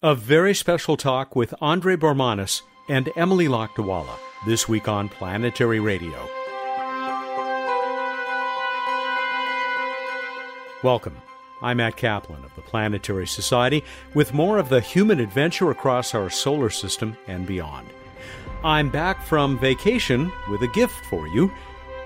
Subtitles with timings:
[0.00, 6.28] A very special talk with Andre Bormanis and Emily Lakdawalla this week on Planetary Radio.
[10.84, 11.16] Welcome.
[11.62, 13.82] I'm Matt Kaplan of the Planetary Society
[14.14, 17.88] with more of the human adventure across our solar system and beyond.
[18.62, 21.50] I'm back from vacation with a gift for you.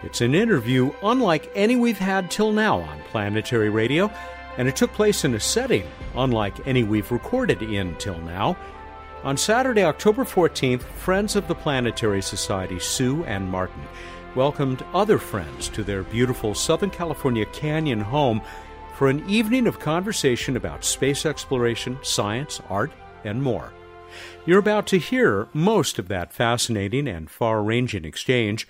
[0.02, 4.10] It's an interview unlike any we've had till now on Planetary Radio
[4.58, 8.56] and it took place in a setting unlike any we've recorded in till now.
[9.24, 13.82] On Saturday, October 14th, friends of the Planetary Society, Sue and Martin,
[14.34, 18.42] welcomed other friends to their beautiful Southern California canyon home
[18.96, 22.90] for an evening of conversation about space exploration, science, art,
[23.24, 23.72] and more.
[24.44, 28.66] You're about to hear most of that fascinating and far ranging exchange.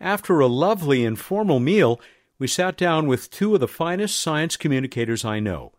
[0.00, 2.00] After a lovely informal meal,
[2.38, 5.72] we sat down with two of the finest science communicators I know.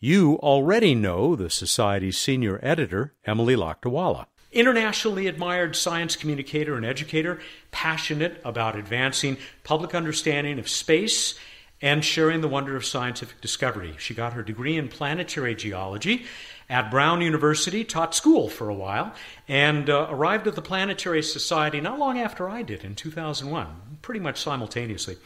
[0.00, 4.26] You already know the Society's senior editor, Emily Lakdawalla.
[4.50, 11.38] Internationally admired science communicator and educator, passionate about advancing public understanding of space
[11.82, 13.94] and sharing the wonder of scientific discovery.
[13.98, 16.24] She got her degree in planetary geology
[16.70, 19.12] at Brown University, taught school for a while,
[19.46, 24.20] and uh, arrived at the Planetary Society not long after I did in 2001, pretty
[24.20, 25.16] much simultaneously.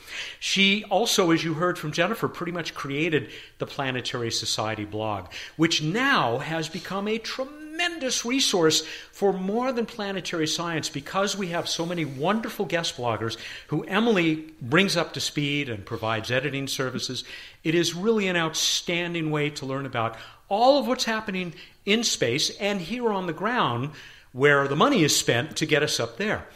[0.41, 5.83] She also, as you heard from Jennifer, pretty much created the Planetary Society blog, which
[5.83, 11.87] now has become a tremendous resource for more than planetary science because we have so
[11.87, 13.37] many wonderful guest bloggers
[13.69, 17.25] who Emily brings up to speed and provides editing services.
[17.65, 20.17] It is really an outstanding way to learn about
[20.49, 21.55] all of what's happening
[21.87, 23.91] in space and here on the ground
[24.33, 26.47] where the money is spent to get us up there.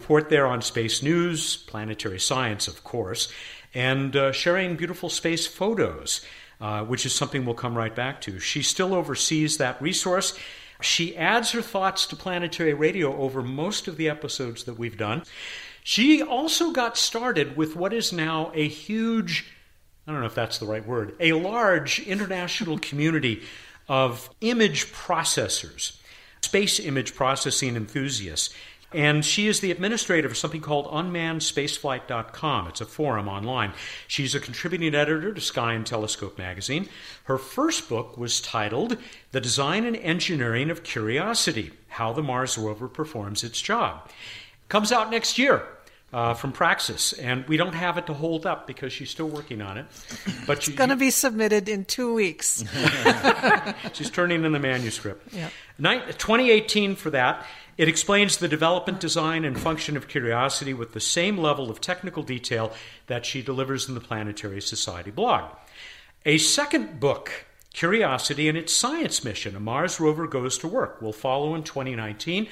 [0.00, 3.32] Report there on space news, planetary science, of course,
[3.74, 6.20] and uh, sharing beautiful space photos,
[6.60, 8.38] uh, which is something we'll come right back to.
[8.38, 10.38] She still oversees that resource.
[10.80, 15.22] She adds her thoughts to planetary radio over most of the episodes that we've done.
[15.82, 19.46] She also got started with what is now a huge
[20.06, 23.42] I don't know if that's the right word, a large international community
[23.88, 25.98] of image processors,
[26.42, 28.54] space image processing enthusiasts.
[28.94, 32.68] And she is the administrator of something called unmannedspaceflight.com.
[32.68, 33.72] It's a forum online.
[34.06, 36.88] She's a contributing editor to Sky and Telescope magazine.
[37.24, 38.96] Her first book was titled
[39.32, 44.08] The Design and Engineering of Curiosity How the Mars Rover Performs Its Job.
[44.68, 45.66] Comes out next year
[46.12, 49.60] uh, from Praxis, and we don't have it to hold up because she's still working
[49.60, 49.86] on it.
[50.46, 52.62] But it's going to be submitted in two weeks.
[53.92, 55.34] she's turning in the manuscript.
[55.34, 55.50] Yeah.
[55.78, 57.44] 2018 for that.
[57.76, 62.22] It explains the development, design, and function of Curiosity with the same level of technical
[62.22, 62.72] detail
[63.06, 65.50] that she delivers in the Planetary Society blog.
[66.24, 71.12] A second book Curiosity and its science mission, a Mars rover goes to work, will
[71.12, 72.46] follow in 2019.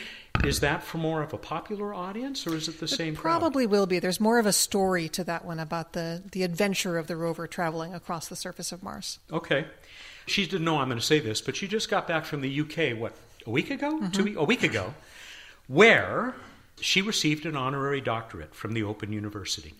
[0.44, 3.14] Is that for more of a popular audience, or is it the it same?
[3.14, 3.70] Probably crowd?
[3.70, 4.00] will be.
[4.00, 7.46] There's more of a story to that one about the the adventure of the rover
[7.46, 9.20] traveling across the surface of Mars.
[9.32, 9.66] Okay,
[10.26, 12.60] she didn't know I'm going to say this, but she just got back from the
[12.60, 12.98] UK.
[12.98, 13.14] What
[13.46, 14.00] a week ago?
[14.00, 14.10] Mm-hmm.
[14.10, 14.92] Two a week ago,
[15.72, 16.34] where
[16.80, 19.72] she received an honorary doctorate from the Open University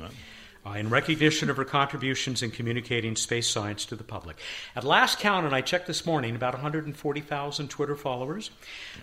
[0.64, 4.38] uh, in recognition of her contributions in communicating space science to the public.
[4.74, 8.50] At last count, and I checked this morning, about 140,000 Twitter followers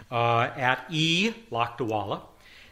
[0.09, 1.33] uh, at E.
[1.51, 2.21] Lakdawalla.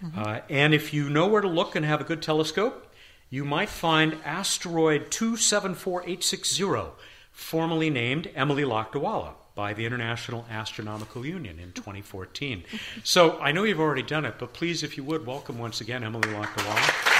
[0.03, 0.19] Mm-hmm.
[0.19, 2.91] Uh, and if you know where to look and have a good telescope,
[3.29, 6.95] you might find asteroid 274860,
[7.31, 12.63] formerly named Emily Lakdawalla by the International Astronomical Union in 2014.
[13.03, 16.03] so I know you've already done it, but please, if you would, welcome once again
[16.03, 17.17] Emily Lakdawalla.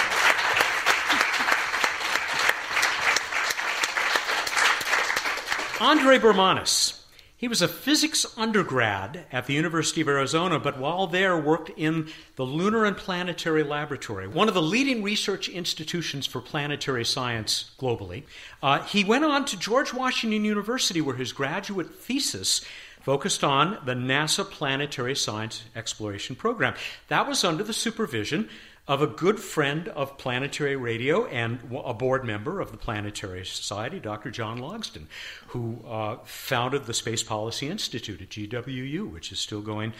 [5.81, 7.06] Andre Bormanis.
[7.39, 12.09] He was a physics undergrad at the University of Arizona, but while there worked in
[12.35, 18.23] the Lunar and Planetary Laboratory, one of the leading research institutions for planetary science globally.
[18.63, 22.65] Uh, he went on to George Washington University, where his graduate thesis
[23.01, 26.73] focused on the NASA Planetary Science Exploration Program.
[27.07, 28.49] That was under the supervision
[28.87, 33.99] of a good friend of planetary radio and a board member of the Planetary Society,
[33.99, 34.31] Dr.
[34.31, 35.07] John Logsdon,
[35.47, 39.93] who uh, founded the Space Policy Institute at GWU, which is still going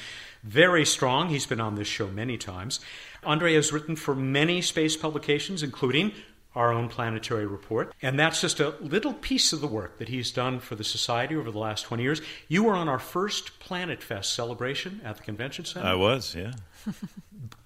[0.44, 1.30] very strong.
[1.30, 2.80] He's been on this show many times.
[3.24, 6.14] Andre has written for many space publications, including
[6.56, 7.94] our own planetary report.
[8.02, 11.36] And that's just a little piece of the work that he's done for the Society
[11.36, 12.22] over the last 20 years.
[12.48, 15.86] You were on our first Planet Fest celebration at the Convention Center.
[15.86, 16.54] I was, yeah.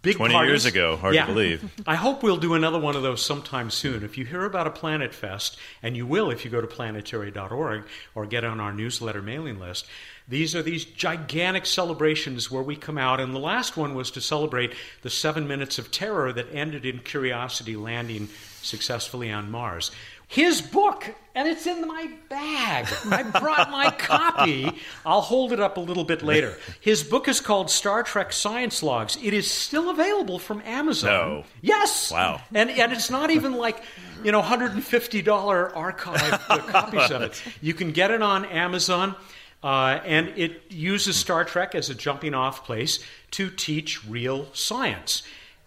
[0.01, 0.49] Big 20 parties.
[0.49, 1.25] years ago, hard Yeah.
[1.25, 1.71] to believe.
[1.85, 4.03] I hope we'll do another one of those sometime soon.
[4.03, 7.83] If you hear about a Planet Fest, and you will if you go to planetary.org
[8.15, 9.85] or get on our newsletter mailing list,
[10.27, 14.21] these are these gigantic celebrations where we come out, and the last one was to
[14.21, 18.29] celebrate the seven minutes of terror that ended in Curiosity landing
[18.61, 19.91] successfully on Mars.
[20.31, 22.87] His book, and it's in my bag.
[23.11, 24.71] I brought my copy.
[25.05, 26.57] I'll hold it up a little bit later.
[26.79, 29.17] His book is called Star Trek Science Logs.
[29.21, 31.11] It is still available from Amazon.
[31.11, 31.43] No.
[31.59, 32.13] Yes.
[32.13, 32.39] Wow.
[32.53, 33.83] And and it's not even like
[34.23, 37.43] you know $150 archive copies of it.
[37.59, 39.17] You can get it on Amazon.
[39.61, 42.99] Uh, and it uses Star Trek as a jumping off place
[43.31, 45.23] to teach real science.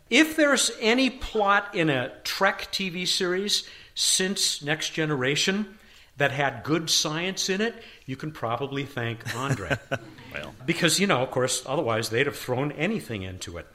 [0.08, 5.78] If there's any plot in a Trek TV series since Next Generation
[6.16, 7.74] that had good science in it,
[8.06, 9.76] you can probably thank Andre.
[10.34, 13.68] Well, Because, you know, of course, otherwise they'd have thrown anything into it.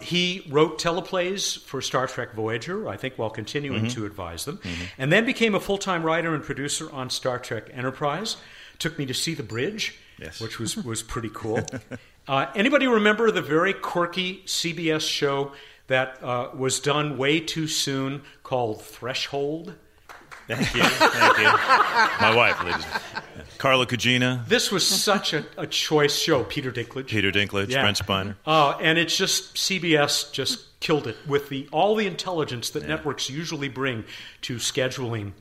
[0.00, 4.58] He wrote teleplays for Star Trek Voyager, I think, while continuing to advise them,
[4.96, 8.38] and then became a full time writer and producer on Star Trek Enterprise.
[8.78, 10.40] Took me to see the bridge, Yes.
[10.40, 11.60] which was, was pretty cool.
[12.28, 15.52] uh, anybody remember the very quirky CBS show
[15.88, 19.74] that uh, was done way too soon called Threshold?
[20.48, 20.82] thank you.
[20.82, 21.44] Thank you.
[22.20, 22.84] My wife, ladies.
[23.58, 26.44] Carla Gugino, This was such a, a choice show.
[26.44, 27.06] Peter Dinklage.
[27.08, 27.80] Peter Dinklage, Yeah.
[27.82, 28.36] Brent Spiner.
[28.46, 33.30] Uh, and it's just CBS just killed it with the all the intelligence that networks
[33.30, 34.04] usually bring
[34.42, 35.32] to scheduling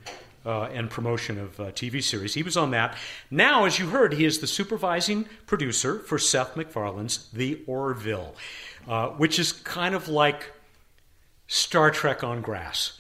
[0.46, 2.34] uh, and promotion of uh, TV series.
[2.34, 2.98] He was on that.
[3.32, 8.36] Now, as you heard, he is the supervising producer for Seth MacFarlane's The Orville,
[8.88, 10.52] uh, which is kind of like
[11.48, 12.94] Star Trek on grass.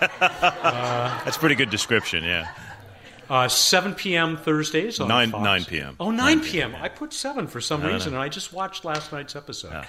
[0.20, 2.48] That's a pretty good description, yeah.
[3.28, 4.36] Uh, 7 p.m.
[4.36, 5.44] Thursdays on Nine- Fox.
[5.44, 5.96] 9 p.m.
[6.00, 6.74] Oh, 9 p.m.
[6.74, 7.92] I put 7 for some no.
[7.92, 9.84] reason, and I just watched last night's episode.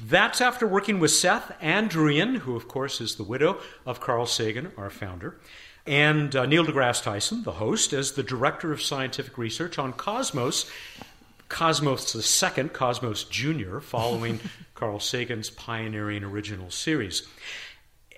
[0.00, 4.26] That's after working with Seth Ann Druyan, who, of course, is the widow of Carl
[4.26, 5.38] Sagan, our founder,
[5.88, 10.70] and uh, Neil deGrasse Tyson, the host, as the director of scientific research on Cosmos.
[11.48, 14.38] Cosmos II, Cosmos Jr., following
[14.74, 17.26] Carl Sagan's pioneering original series.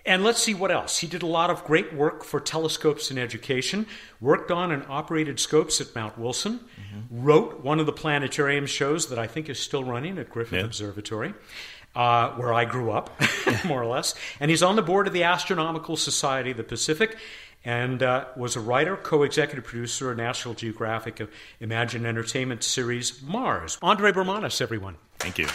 [0.04, 0.98] And let's see what else.
[0.98, 3.86] He did a lot of great work for telescopes in education,
[4.20, 6.60] worked on and operated scopes at Mount Wilson,
[7.10, 10.64] wrote one of the planetarium shows that I think is still running at Griffith Yeah.
[10.64, 11.34] Observatory,
[11.94, 13.20] uh, where I grew up,
[13.64, 14.14] more or less.
[14.40, 17.16] And he's on the board of the Astronomical Society of the Pacific
[17.64, 21.30] and uh, was a writer, co executive producer of National Geographic of
[21.60, 23.78] Imagine Entertainment series Mars.
[23.82, 24.96] Andre Bormanis, everyone.
[25.18, 25.46] Thank you.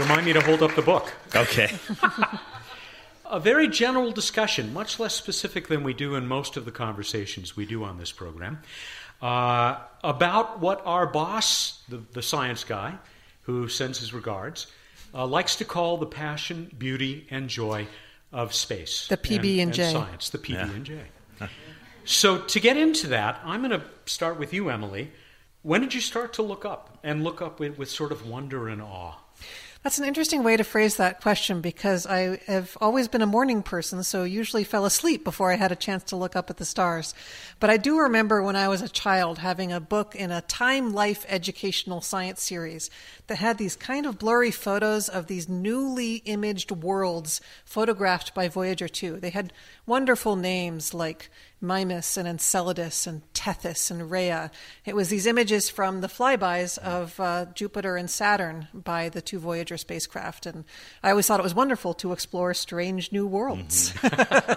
[0.00, 1.12] Remind me to hold up the book.
[1.34, 1.74] Okay.
[3.30, 7.56] a very general discussion, much less specific than we do in most of the conversations
[7.56, 8.60] we do on this program,
[9.22, 12.94] uh, about what our boss, the, the science guy,
[13.42, 14.66] who sends his regards,
[15.14, 17.86] uh, likes to call the passion, beauty, and joy
[18.32, 19.08] of space.
[19.08, 19.92] The PB and J.
[19.92, 21.00] science, the PB and J.
[22.04, 25.12] So to get into that, I'm going to start with you, Emily.
[25.62, 28.68] When did you start to look up and look up with, with sort of wonder
[28.68, 29.14] and awe?
[29.82, 33.62] That's an interesting way to phrase that question because I have always been a morning
[33.62, 36.66] person, so usually fell asleep before I had a chance to look up at the
[36.66, 37.14] stars.
[37.60, 40.92] But I do remember when I was a child having a book in a Time
[40.92, 42.90] Life educational science series
[43.28, 48.86] that had these kind of blurry photos of these newly imaged worlds photographed by Voyager
[48.86, 49.18] 2.
[49.18, 49.50] They had
[49.86, 54.50] wonderful names like Mimas and Enceladus and Tethys and Rhea.
[54.84, 59.38] It was these images from the flybys of uh, Jupiter and Saturn by the two
[59.38, 60.46] Voyager spacecraft.
[60.46, 60.64] And
[61.02, 63.94] I always thought it was wonderful to explore strange new worlds.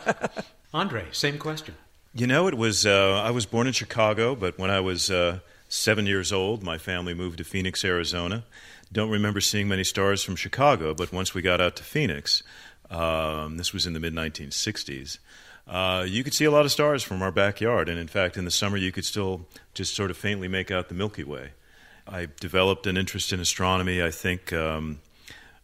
[0.73, 1.75] Andre, same question.
[2.15, 2.85] You know, it was.
[2.85, 6.77] Uh, I was born in Chicago, but when I was uh, seven years old, my
[6.77, 8.43] family moved to Phoenix, Arizona.
[8.91, 12.43] Don't remember seeing many stars from Chicago, but once we got out to Phoenix,
[12.91, 15.17] um, this was in the mid 1960s.
[15.67, 18.45] Uh, you could see a lot of stars from our backyard, and in fact, in
[18.45, 21.51] the summer, you could still just sort of faintly make out the Milky Way.
[22.07, 24.99] I developed an interest in astronomy, I think, um,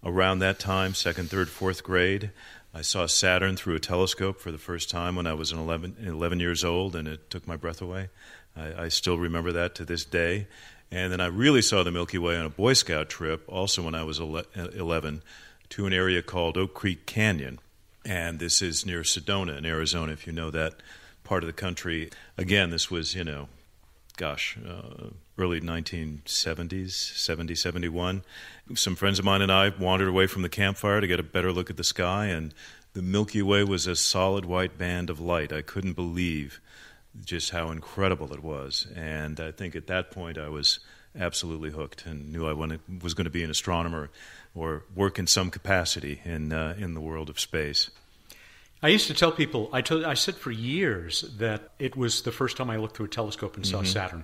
[0.03, 2.32] around that time, second, third, fourth grade.
[2.74, 6.39] I saw Saturn through a telescope for the first time when I was 11, 11
[6.39, 8.10] years old, and it took my breath away.
[8.56, 10.48] I, I still remember that to this day.
[10.91, 13.96] And then I really saw the Milky Way on a Boy Scout trip, also when
[13.96, 15.24] I was 11,
[15.70, 17.60] to an area called Oak Creek Canyon.
[18.06, 20.75] And this is near Sedona in Arizona, if you know that
[21.24, 22.10] part of the country.
[22.38, 23.50] Again, this was, you know,
[24.18, 28.24] gosh, uh, early 1970s, 70, 71.
[28.75, 31.51] Some friends of mine and I wandered away from the campfire to get a better
[31.51, 32.53] look at the sky, and
[32.94, 35.53] the Milky Way was a solid white band of light.
[35.53, 36.60] I couldn't believe
[37.24, 38.88] just how incredible it was.
[38.96, 40.79] And I think at that point I was
[41.18, 42.53] absolutely hooked and knew I
[43.01, 44.10] was going to be an astronomer
[44.56, 47.89] or work in some capacity in, uh, in the world of space.
[48.82, 52.32] I used to tell people, I, told, I said for years that it was the
[52.32, 53.86] first time I looked through a telescope and saw mm-hmm.
[53.86, 54.24] Saturn.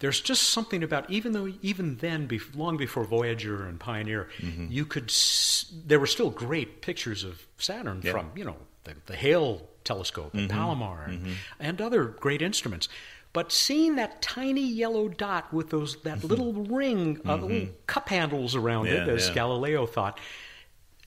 [0.00, 4.66] There's just something about even though even then, long before Voyager and Pioneer, mm-hmm.
[4.68, 5.12] you could
[5.86, 8.10] there were still great pictures of Saturn yeah.
[8.10, 10.58] from you know the, the Hale telescope and mm-hmm.
[10.58, 11.32] Palomar and, mm-hmm.
[11.60, 12.88] and other great instruments.
[13.34, 16.26] But seeing that tiny yellow dot with those that mm-hmm.
[16.28, 17.72] little ring, uh, mm-hmm.
[17.86, 19.34] cup handles around yeah, it, as yeah.
[19.34, 20.18] Galileo thought,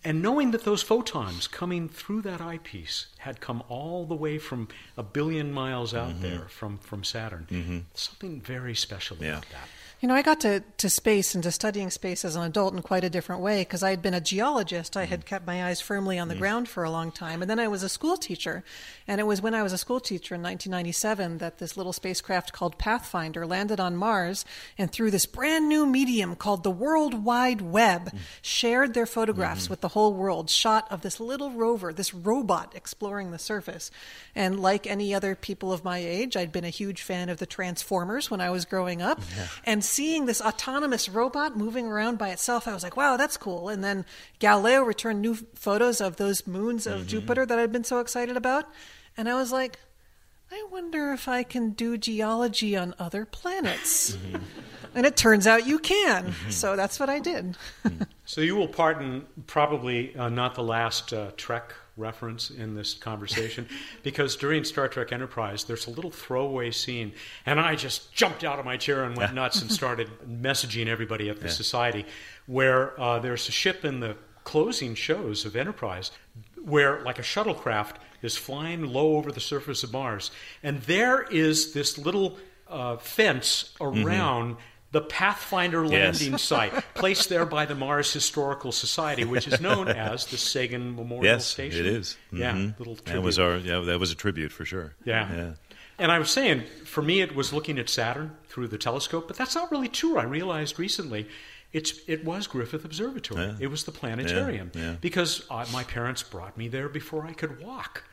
[0.04, 4.68] and knowing that those photons coming through that eyepiece had come all the way from
[4.98, 6.22] a billion miles out mm-hmm.
[6.22, 7.80] there from, from Saturn, mm-hmm.
[7.94, 9.30] something very special yeah.
[9.30, 9.70] about that.
[10.00, 12.84] You know, I got to, to space and to studying space as an adult in
[12.84, 14.96] quite a different way because I had been a geologist.
[14.96, 15.26] I had mm.
[15.26, 16.40] kept my eyes firmly on the mm.
[16.40, 17.42] ground for a long time.
[17.42, 18.64] And then I was a school teacher.
[19.08, 22.54] And it was when I was a school teacher in 1997 that this little spacecraft
[22.54, 24.46] called Pathfinder landed on Mars
[24.78, 28.20] and through this brand new medium called the World Wide Web mm.
[28.44, 29.72] shared their photographs mm-hmm.
[29.72, 33.90] with the whole world, shot of this little rover, this robot exploring the surface.
[34.36, 37.48] And like any other people of my age, I'd been a huge fan of the
[37.48, 39.22] Transformers when I was growing up.
[39.36, 39.48] Yeah.
[39.64, 43.70] And seeing this autonomous robot moving around by itself, I was like, wow, that's cool.
[43.70, 44.06] And then
[44.40, 47.08] Galileo returned new photos of those moons of mm-hmm.
[47.08, 48.66] Jupiter that I'd been so excited about.
[49.16, 49.80] And I was like,
[50.52, 54.18] I wonder if I can do geology on other planets.
[54.28, 54.98] Mm-hmm.
[54.98, 56.28] And it turns out you can.
[56.28, 56.50] Mm-hmm.
[56.50, 57.56] So that's what I did.
[57.86, 58.04] Mm-hmm.
[58.26, 63.68] so you will pardon probably uh, not the last uh, Trek reference in this conversation
[64.04, 67.14] because during Star Trek Enterprise, there's a little throwaway scene,
[67.46, 71.30] and I just jumped out of my chair and went nuts and started messaging everybody
[71.30, 71.52] at the yeah.
[71.52, 72.06] Society,
[72.46, 76.12] where uh, there's a ship in the closing shows of Enterprise
[76.64, 80.32] where, like a shuttlecraft, is flying low over the surface of Mars,
[80.64, 82.38] and there is this little
[82.70, 84.06] uh, fence mm-hmm.
[84.06, 84.52] around.
[84.54, 84.62] Mm-hmm
[84.98, 86.42] the Pathfinder landing yes.
[86.52, 91.24] site, placed there by the Mars Historical Society, which is known as the Sagan Memorial
[91.24, 91.82] yes, Station.
[91.82, 92.18] it is.
[92.34, 92.38] Mm-hmm.
[92.38, 93.14] Yeah, little tribute.
[93.14, 94.96] That was our yeah, that was a tribute for sure.
[95.06, 95.32] Yeah.
[95.32, 95.54] yeah.
[96.00, 99.38] And I was saying, for me, it was looking at Saturn through the telescope, but
[99.38, 100.18] that's not really true.
[100.18, 101.28] I realized recently,
[101.74, 103.46] it's it was Griffith Observatory.
[103.46, 103.56] Yeah.
[103.60, 107.62] It was the planetarium yeah, because uh, my parents brought me there before I could
[107.62, 108.04] walk.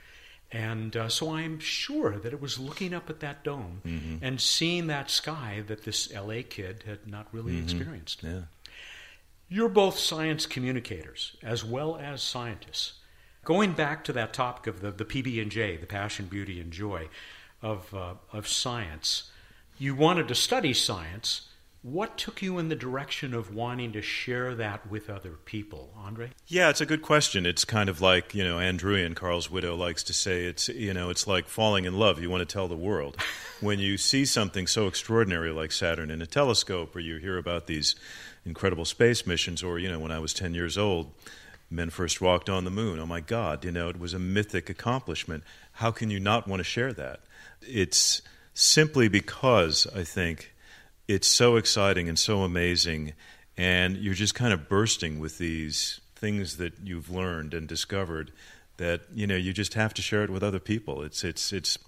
[0.55, 4.25] And uh, so I'm sure that it was looking up at that dome mm-hmm.
[4.25, 7.65] and seeing that sky that this LA kid had not really mm-hmm.
[7.65, 8.23] experienced.
[8.23, 8.43] Yeah.
[9.49, 12.93] You're both science communicators as well as scientists.
[13.43, 16.73] Going back to that topic of the, the PB and J, the passion, beauty, and
[16.73, 17.09] joy
[17.61, 19.33] of, uh, of science,
[19.77, 21.49] you wanted to study science
[21.85, 26.31] what took you in the direction of wanting to share that with other people, Andre?
[26.47, 27.45] Yeah, it's a good question.
[27.45, 30.95] It's kind of like, you know, Ann Druyan, Carl's widow, likes to say it's, you
[30.95, 32.23] know, it's like falling in love.
[32.23, 33.19] You want to tell the world.
[33.61, 37.67] when you see something so extraordinary like Saturn in a telescope, or you hear about
[37.67, 37.95] these
[38.47, 41.13] incredible space missions, or, you know, when I was 10 years old,
[41.71, 42.99] men first walked on the moon.
[42.99, 45.45] Oh my God, you know, it was a mythic accomplishment.
[45.73, 47.21] How can you not want to share that?
[47.61, 48.23] It's
[48.55, 50.54] simply because, I think,
[51.09, 53.13] it's so exciting and so amazing,
[53.57, 58.33] and you're just kind of bursting with these things that you've learned and discovered
[58.77, 61.03] that you know you just have to share it with other people.
[61.03, 61.79] It's it's it's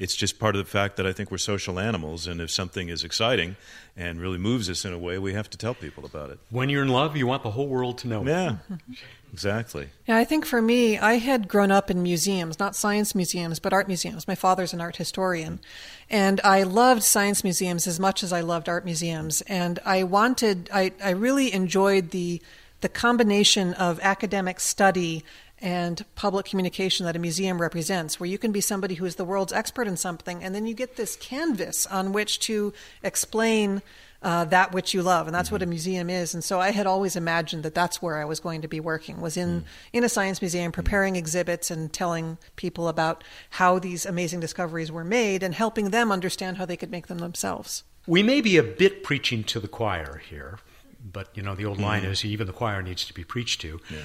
[0.00, 2.88] it's just part of the fact that I think we're social animals, and if something
[2.88, 3.56] is exciting
[3.98, 6.38] and really moves us in a way, we have to tell people about it.
[6.48, 8.24] When you're in love, you want the whole world to know.
[8.24, 8.56] Yeah,
[9.32, 9.90] exactly.
[10.06, 13.74] Yeah, I think for me, I had grown up in museums, not science museums, but
[13.74, 14.26] art museums.
[14.26, 15.60] My father's an art historian,
[16.08, 19.42] and I loved science museums as much as I loved art museums.
[19.42, 22.40] And I wanted, I, I really enjoyed the
[22.80, 25.22] the combination of academic study
[25.60, 29.24] and public communication that a museum represents, where you can be somebody who is the
[29.24, 33.82] world's expert in something, and then you get this canvas on which to explain
[34.22, 35.54] uh, that which you love, and that's mm-hmm.
[35.54, 36.34] what a museum is.
[36.34, 39.20] And so I had always imagined that that's where I was going to be working,
[39.20, 39.64] was in mm.
[39.92, 45.04] in a science museum, preparing exhibits and telling people about how these amazing discoveries were
[45.04, 47.84] made, and helping them understand how they could make them themselves.
[48.06, 50.58] We may be a bit preaching to the choir here,
[51.02, 52.12] but you know the old line mm-hmm.
[52.12, 53.80] is even the choir needs to be preached to.
[53.90, 53.98] Yeah.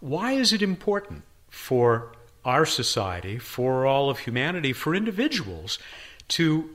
[0.00, 2.12] Why is it important for
[2.44, 5.78] our society, for all of humanity, for individuals
[6.28, 6.70] to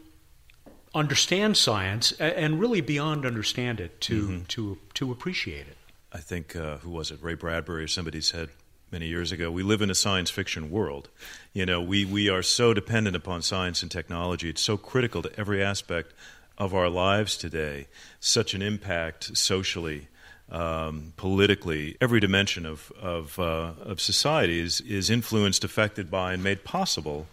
[0.93, 4.43] understand science and really beyond understand it to mm-hmm.
[4.45, 5.77] to to appreciate it?
[6.13, 7.21] I think uh, who was it?
[7.21, 8.49] Ray Bradbury or somebody said
[8.91, 9.51] many years ago.
[9.51, 11.09] We live in a science fiction world.
[11.51, 14.49] You know, we we are so dependent upon science and technology.
[14.49, 16.13] It's so critical to every aspect
[16.57, 17.87] of our lives today.
[18.19, 20.07] Such an impact socially
[20.51, 26.43] um, politically, every dimension of, of, uh, of society is, is influenced, affected by, and
[26.43, 27.27] made possible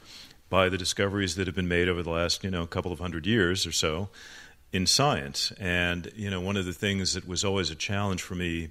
[0.48, 3.26] by the discoveries that have been made over the last, you know, couple of hundred
[3.26, 4.08] years or so
[4.72, 5.52] in science.
[5.60, 8.70] And, you know, one of the things that was always a challenge for me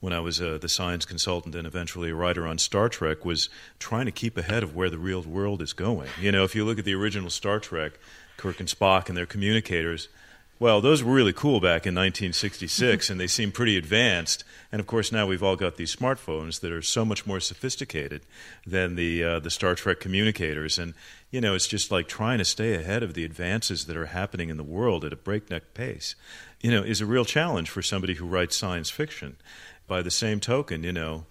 [0.00, 3.48] when I was uh, the science consultant and eventually a writer on Star Trek was
[3.78, 6.08] trying to keep ahead of where the real world is going.
[6.20, 7.92] You know, if you look at the original Star Trek,
[8.36, 10.08] Kirk and Spock and their communicators,
[10.58, 14.42] well, those were really cool back in 1966, and they seem pretty advanced.
[14.72, 18.22] And of course, now we've all got these smartphones that are so much more sophisticated
[18.66, 20.78] than the uh, the Star Trek communicators.
[20.78, 20.94] And
[21.30, 24.48] you know, it's just like trying to stay ahead of the advances that are happening
[24.48, 26.14] in the world at a breakneck pace.
[26.62, 29.36] You know, is a real challenge for somebody who writes science fiction.
[29.86, 31.26] By the same token, you know,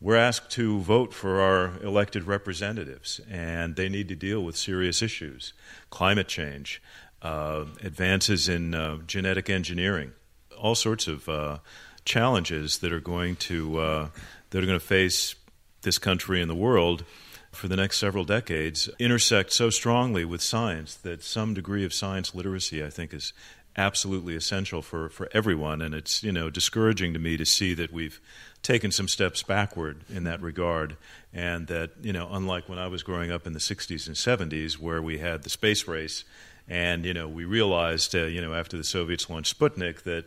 [0.00, 5.02] we're asked to vote for our elected representatives, and they need to deal with serious
[5.02, 5.52] issues,
[5.90, 6.82] climate change
[7.22, 10.12] uh, advances in uh, genetic engineering,
[10.58, 11.58] all sorts of uh,
[12.04, 14.08] challenges that are going to uh,
[14.50, 15.34] that are going to face
[15.82, 17.04] this country and the world
[17.52, 22.34] for the next several decades intersect so strongly with science that some degree of science
[22.34, 23.32] literacy, I think, is
[23.76, 25.80] absolutely essential for, for everyone.
[25.80, 28.20] And it's you know discouraging to me to see that we've
[28.62, 30.96] taken some steps backward in that regard,
[31.32, 34.78] and that you know unlike when I was growing up in the 60s and 70s,
[34.78, 36.24] where we had the space race
[36.72, 40.24] and you know, we realized, uh, you know, after the Soviets launched Sputnik, that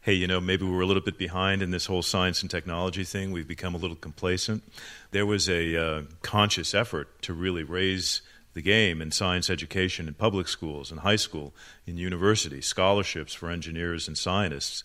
[0.00, 2.50] hey, you know, maybe we were a little bit behind in this whole science and
[2.50, 3.30] technology thing.
[3.30, 4.64] We've become a little complacent.
[5.10, 8.22] There was a uh, conscious effort to really raise
[8.54, 11.54] the game in science education in public schools, in high school,
[11.86, 14.82] in universities, scholarships for engineers and scientists.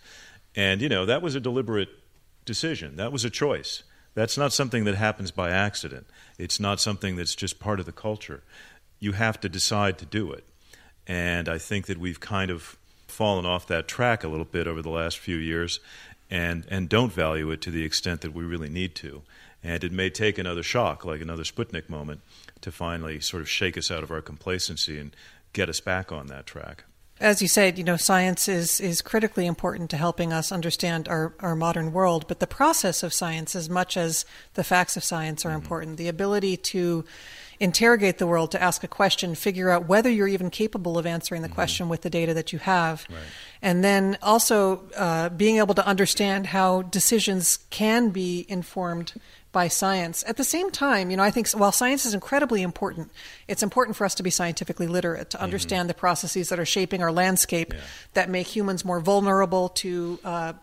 [0.57, 1.89] And, you know, that was a deliberate
[2.43, 2.97] decision.
[2.97, 3.83] That was a choice.
[4.13, 6.05] That's not something that happens by accident.
[6.37, 8.43] It's not something that's just part of the culture.
[8.99, 10.43] You have to decide to do it.
[11.07, 14.81] And I think that we've kind of fallen off that track a little bit over
[14.81, 15.79] the last few years
[16.29, 19.23] and, and don't value it to the extent that we really need to.
[19.63, 22.21] And it may take another shock, like another Sputnik moment,
[22.61, 25.15] to finally sort of shake us out of our complacency and
[25.53, 26.83] get us back on that track.
[27.19, 31.33] As you said, you know, science is, is critically important to helping us understand our,
[31.39, 35.43] our modern world, but the process of science, as much as the facts of science,
[35.45, 35.61] are mm-hmm.
[35.61, 35.97] important.
[35.97, 37.05] The ability to
[37.59, 41.41] interrogate the world to ask a question, figure out whether you're even capable of answering
[41.41, 41.55] the mm-hmm.
[41.55, 43.07] question with the data that you have.
[43.09, 43.19] Right.
[43.63, 49.13] And then also uh, being able to understand how decisions can be informed
[49.57, 50.23] by science.
[50.27, 53.11] At the same time, you know, I think while science is incredibly important,
[53.47, 55.43] it's important for us to be scientifically literate, to mm-hmm.
[55.43, 55.87] understand mm-hmm.
[55.87, 57.79] the processes that are shaping our landscape yeah.
[58.13, 60.53] that make humans more vulnerable to uh,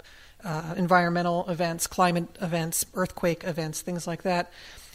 [0.45, 4.53] uh, environmental events, climate events, earthquake events, things like that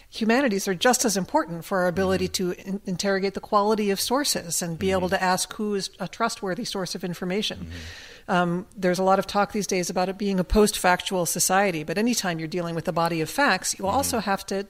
[0.10, 2.52] humanities are just as important for our ability mm-hmm.
[2.52, 4.98] to in- interrogate the quality of sources and be mm-hmm.
[4.98, 7.60] able to ask who is a trustworthy source of information.
[7.60, 8.32] Mm-hmm.
[8.32, 11.84] Um, there's a lot of talk these days about it being a post factual society,
[11.84, 14.30] but anytime you're dealing with a body of facts, you also mm-hmm.
[14.30, 14.65] have to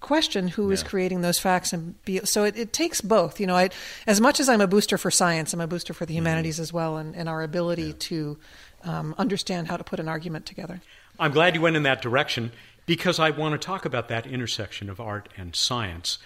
[0.00, 0.74] question who yeah.
[0.74, 3.68] is creating those facts and be so it, it takes both you know I,
[4.06, 6.18] as much as i'm a booster for science i'm a booster for the mm-hmm.
[6.18, 7.92] humanities as well and, and our ability yeah.
[7.98, 8.38] to
[8.82, 10.80] um, understand how to put an argument together
[11.20, 12.50] i'm glad you went in that direction
[12.86, 16.18] because I want to talk about that intersection of art and science.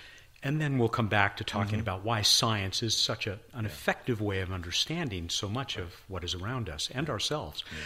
[0.43, 1.81] And then we'll come back to talking mm-hmm.
[1.81, 6.23] about why science is such a, an effective way of understanding so much of what
[6.23, 7.65] is around us and ourselves.
[7.71, 7.79] Yeah.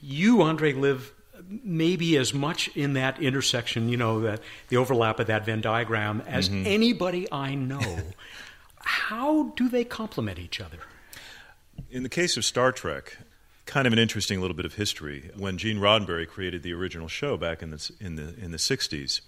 [0.00, 1.12] You, Andre, live
[1.64, 6.22] maybe as much in that intersection, you know, that the overlap of that Venn diagram
[6.26, 6.66] as mm-hmm.
[6.66, 7.98] anybody I know.
[8.80, 10.78] How do they complement each other?
[11.90, 13.18] In the case of Star Trek,
[13.68, 15.30] kind of an interesting little bit of history.
[15.36, 19.20] When Gene Roddenberry created the original show back in the, in the, in the 60s,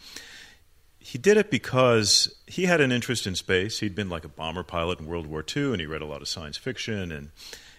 [0.98, 3.80] he did it because he had an interest in space.
[3.80, 6.22] He'd been like a bomber pilot in World War II, and he read a lot
[6.22, 7.30] of science fiction, and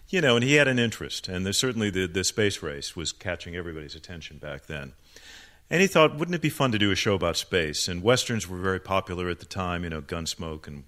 [0.08, 1.28] you know, and he had an interest.
[1.28, 4.94] And certainly the, the space race was catching everybody's attention back then.
[5.70, 7.88] And he thought, wouldn't it be fun to do a show about space?
[7.88, 10.84] And westerns were very popular at the time, you know, Gunsmoke and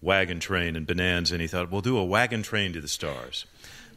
[0.00, 1.34] Wagon Train and Bonanza.
[1.34, 3.44] And he thought, we'll do a wagon train to the stars.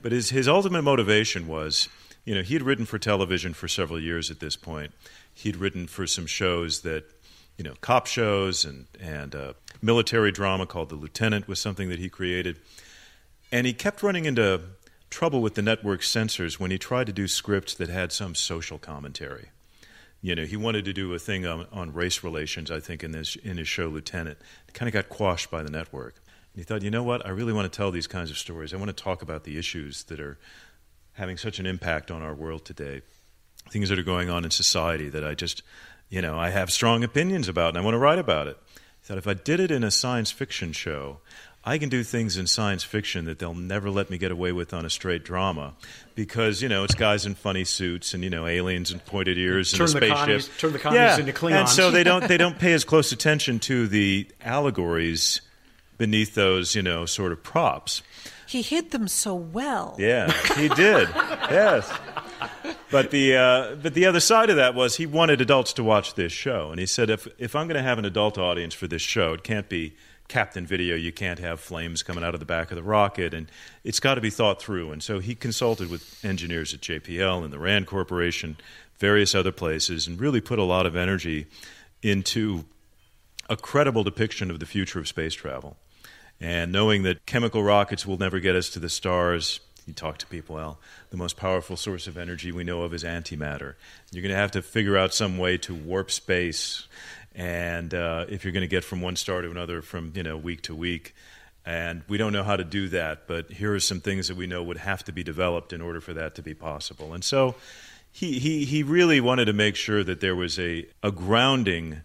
[0.04, 1.88] But his, his ultimate motivation was,
[2.26, 4.92] you know, he had written for television for several years at this point.
[5.34, 7.06] He'd written for some shows that,
[7.58, 12.00] you know, cop shows and, and uh, military drama called The Lieutenant was something that
[12.00, 12.60] he created.
[13.50, 14.60] And he kept running into
[15.10, 18.78] trouble with the network censors when he tried to do scripts that had some social
[18.78, 19.52] commentary.
[20.22, 23.12] You know, he wanted to do a thing on, on race relations, I think, in,
[23.12, 24.38] this, in his show Lieutenant.
[24.68, 26.16] It kind of got quashed by the network.
[26.54, 27.26] And he thought, you know what?
[27.26, 28.74] I really want to tell these kinds of stories.
[28.74, 30.38] I want to talk about the issues that are
[31.14, 33.02] having such an impact on our world today,
[33.70, 35.64] things that are going on in society that I just,
[36.10, 38.58] you know, I have strong opinions about and I want to write about it.
[38.76, 41.20] He thought if I did it in a science fiction show,
[41.66, 44.74] I can do things in science fiction that they'll never let me get away with
[44.74, 45.74] on a straight drama,
[46.14, 49.72] because you know it's guys in funny suits and you know aliens and pointed ears
[49.72, 50.18] turn and a the spaceship.
[50.18, 51.18] commies, turn the commies yeah.
[51.18, 51.60] into Klingons.
[51.60, 55.40] and so they don't they don't pay as close attention to the allegories
[56.04, 58.04] beneath those you know sort of props.
[58.46, 59.96] He hid them so well.
[59.98, 61.08] Yeah, he did.
[61.50, 61.90] yes.
[62.92, 66.16] But the uh, but the other side of that was he wanted adults to watch
[66.16, 68.86] this show, and he said if if I'm going to have an adult audience for
[68.86, 69.96] this show, it can't be
[70.28, 70.98] Captain Video.
[70.98, 73.50] You can't have flames coming out of the back of the rocket, and
[73.86, 74.92] it's got to be thought through.
[74.92, 78.58] And so he consulted with engineers at JPL and the Rand Corporation,
[79.00, 81.48] various other places, and really put a lot of energy
[82.02, 82.66] into
[83.50, 85.78] a credible depiction of the future of space travel.
[86.44, 90.28] And knowing that chemical rockets will never get us to the stars, you talk to
[90.28, 90.78] people, well,
[91.10, 93.76] the most powerful source of energy we know of is antimatter.
[94.12, 96.86] You're going to have to figure out some way to warp space,
[97.34, 100.36] and uh, if you're going to get from one star to another from you know
[100.36, 101.16] week to week,
[101.66, 104.46] and we don't know how to do that, but here are some things that we
[104.46, 107.14] know would have to be developed in order for that to be possible.
[107.14, 107.56] And so,
[108.12, 112.02] he he he really wanted to make sure that there was a a grounding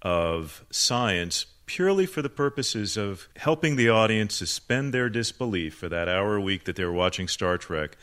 [0.00, 6.06] of science purely for the purposes of helping the audience suspend their disbelief for that
[6.06, 7.96] hour a week that they were watching Star Trek.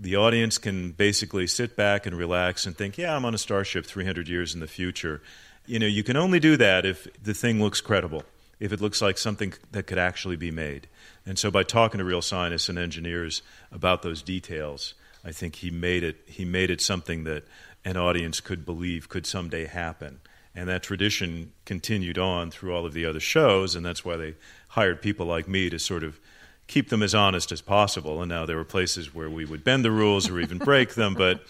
[0.00, 3.84] The audience can basically sit back and relax and think, yeah, I'm on a starship
[3.84, 5.20] 300 years in the future.
[5.66, 8.22] You know, you can only do that if the thing looks credible,
[8.58, 10.88] if it looks like something that could actually be made.
[11.26, 15.70] And so by talking to real scientists and engineers about those details, I think he
[15.70, 17.44] made it he made it something that
[17.84, 20.20] an audience could believe could someday happen.
[20.54, 24.34] And that tradition continued on through all of the other shows, and that's why they
[24.68, 26.20] hired people like me to sort of
[26.66, 28.20] keep them as honest as possible.
[28.20, 31.14] And now there were places where we would bend the rules or even break them.
[31.14, 31.42] But,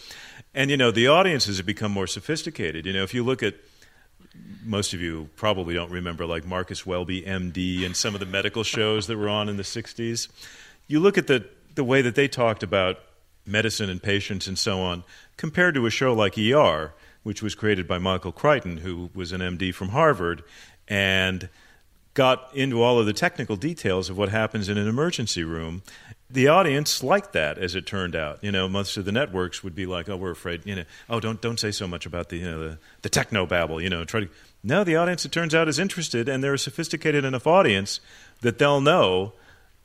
[0.54, 2.86] and you know, the audiences have become more sophisticated.
[2.86, 3.54] You know, if you look at,
[4.64, 8.62] most of you probably don't remember like Marcus Welby, MD, and some of the medical
[8.62, 10.28] shows that were on in the 60s.
[10.86, 12.98] You look at the, the way that they talked about
[13.46, 15.04] medicine and patients and so on,
[15.36, 19.40] compared to a show like ER which was created by Michael Crichton, who was an
[19.40, 20.42] MD from Harvard,
[20.88, 21.48] and
[22.14, 25.82] got into all of the technical details of what happens in an emergency room.
[26.28, 28.42] The audience liked that, as it turned out.
[28.42, 31.20] You know, most of the networks would be like, "Oh, we're afraid." You know, "Oh,
[31.20, 34.04] don't don't say so much about the you know the, the techno babble." You know,
[34.04, 34.28] try to.
[34.64, 38.00] No, the audience, it turns out, is interested, and they're a sophisticated enough audience
[38.42, 39.32] that they'll know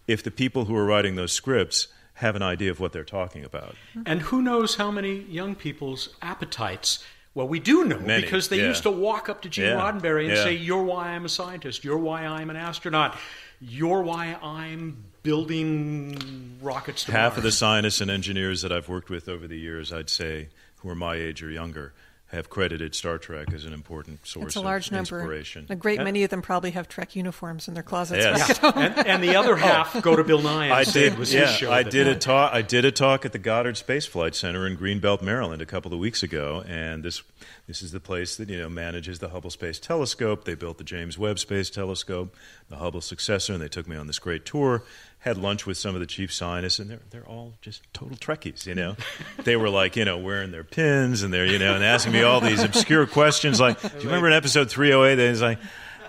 [0.08, 3.43] if the people who are writing those scripts have an idea of what they're talking
[3.43, 3.76] about.
[4.06, 7.04] And who knows how many young people's appetites
[7.38, 8.69] well, we do know Many, because they yeah.
[8.69, 10.43] used to walk up to Gene Yeah, Roddenberry and yeah.
[10.43, 11.84] say, "You're why I'm a scientist.
[11.84, 13.15] You're why I'm an astronaut.
[13.62, 19.12] You're why I'm building rockets." To Half of the scientists and engineers that I've worked
[19.12, 21.93] with over the years, I'd say, who are my age or younger,
[22.28, 25.20] have credited Star Trek as an important source It's a large of number.
[25.20, 25.66] inspiration.
[25.70, 26.04] A great Yeah.
[26.04, 28.24] many of them probably have Trek uniforms in their closets.
[28.26, 28.40] Yes.
[28.40, 28.84] back at home.
[28.84, 29.56] and, and the other oh.
[29.58, 30.70] half go to Bill Nye.
[30.72, 31.18] I did.
[31.18, 31.72] was yeah, his show.
[31.72, 32.54] I that- did a talk.
[32.54, 35.94] I did a talk at the Goddard Space Flight Center in Greenbelt, Maryland, a couple
[35.94, 37.24] of weeks ago, and this
[37.66, 40.44] this is the place that you know manages the Hubble Space Telescope.
[40.44, 42.36] They built the James Webb Space Telescope,
[42.70, 44.84] the Hubble successor, and they took me on this great tour.
[45.28, 48.66] Had lunch with some of the chief scientists, and they're they're all just total Trekkies.
[48.66, 48.96] You know,
[49.44, 52.22] they were like you know wearing their pins, and they're you know and asking me
[52.22, 55.60] all these obscure questions like, "Do you remember in episode 308?" They was like.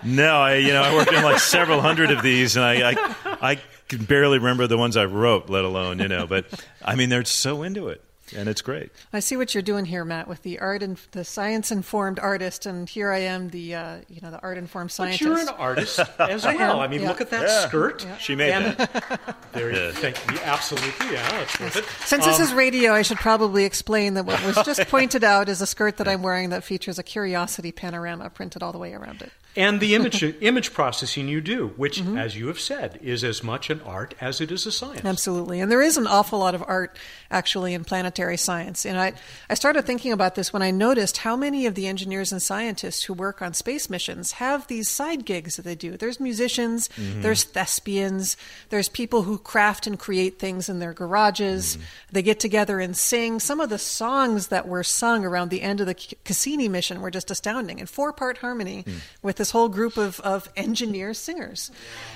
[0.01, 3.15] No, I you know I worked in like several hundred of these, and I, I
[3.25, 6.25] I can barely remember the ones I wrote, let alone you know.
[6.25, 6.45] But
[6.81, 8.01] I mean, they're so into it,
[8.35, 8.91] and it's great.
[9.13, 12.87] I see what you're doing here, Matt, with the art and the science-informed artist, and
[12.87, 15.23] here I am, the uh, you know the art-informed scientist.
[15.23, 15.47] But scientist.
[15.47, 16.79] you're an artist as well.
[16.79, 17.07] I mean, yeah.
[17.09, 17.67] look at that Yeah.
[17.67, 18.05] skirt.
[18.19, 19.35] She made And- that.
[19.51, 20.37] There you thank you.
[20.43, 21.85] Absolutely, yeah, that's worth it.
[22.05, 25.49] Since Um, this is radio, I should probably explain that what was just pointed out
[25.49, 28.93] is a skirt that I'm wearing that features a curiosity panorama printed all the way
[28.93, 29.31] around it.
[29.55, 32.17] and the image image processing you do, which, Mm-hmm.
[32.19, 35.01] as you have said, is as much an art as it is a science.
[35.03, 35.59] Absolutely.
[35.61, 36.95] And there is an awful lot of art
[37.31, 38.85] actually in planetary science.
[38.85, 39.13] And I,
[39.49, 43.03] I started thinking about this when I noticed how many of the engineers and scientists
[43.03, 45.95] who work on space missions have these side gigs that they do.
[45.95, 47.21] There's musicians, mm-hmm.
[47.21, 48.35] there's thespians,
[48.69, 51.75] there's people who craft and create things in their garages.
[51.75, 51.83] Mm-hmm.
[52.13, 53.39] They get together and sing.
[53.39, 57.11] Some of the songs that were sung around the end of the Cassini mission were
[57.11, 58.95] just astounding in four part harmony hmm.
[59.21, 61.71] with this whole group of, of engineer singers.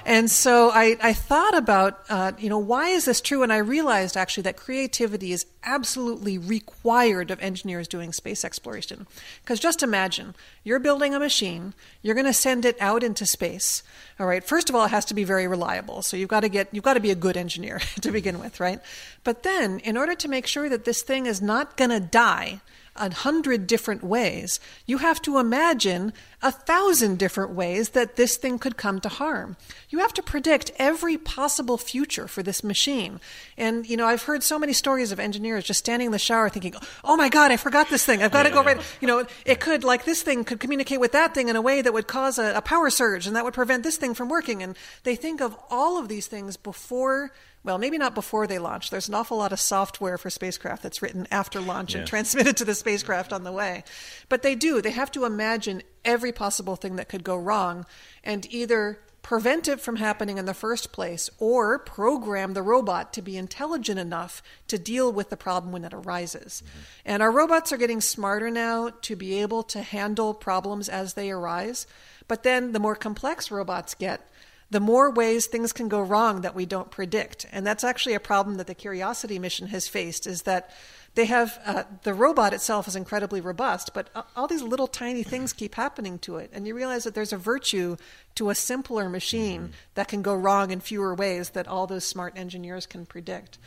[0.05, 3.43] And so I, I thought about, uh, you know, why is this true?
[3.43, 9.07] And I realized actually that creativity is absolutely required of engineers doing space exploration.
[9.41, 13.83] Because just imagine, you're building a machine, you're going to send it out into space.
[14.19, 14.43] All right.
[14.43, 16.01] First of all, it has to be very reliable.
[16.01, 18.59] So you've got to get, you've got to be a good engineer to begin with,
[18.59, 18.79] right?
[19.23, 22.61] But then, in order to make sure that this thing is not going to die,
[22.95, 28.59] a hundred different ways, you have to imagine a thousand different ways that this thing
[28.59, 29.55] could come to harm.
[29.89, 33.19] You have to predict every possible future for this machine.
[33.57, 36.49] And, you know, I've heard so many stories of engineers just standing in the shower
[36.49, 38.21] thinking, oh my God, I forgot this thing.
[38.21, 38.79] I've got to go right.
[39.01, 41.81] You know, it could, like this thing could communicate with that thing in a way
[41.81, 44.61] that would cause a, a power surge and that would prevent this thing from working.
[44.61, 47.31] And they think of all of these things before
[47.63, 48.89] well, maybe not before they launch.
[48.89, 51.99] There's an awful lot of software for spacecraft that's written after launch yeah.
[51.99, 53.83] and transmitted to the spacecraft on the way.
[54.29, 54.81] But they do.
[54.81, 57.85] They have to imagine every possible thing that could go wrong
[58.23, 63.21] and either prevent it from happening in the first place or program the robot to
[63.21, 66.61] be intelligent enough to deal with the problem when it arises.
[66.61, 66.79] Mm-hmm.
[67.05, 71.31] And our robots are getting smarter now to be able to handle problems as they
[71.31, 71.87] arise.
[72.27, 74.29] But then the more complex robots get,
[74.73, 77.45] the more ways things can go wrong that we don't predict.
[77.51, 80.71] And that's actually a problem that the Curiosity mission has faced is that
[81.13, 85.53] they have uh, the robot itself is incredibly robust, but all these little tiny things
[85.53, 86.49] keep happening to it.
[86.51, 87.97] And you realize that there's a virtue
[88.33, 89.73] to a simpler machine mm-hmm.
[89.93, 93.59] that can go wrong in fewer ways that all those smart engineers can predict.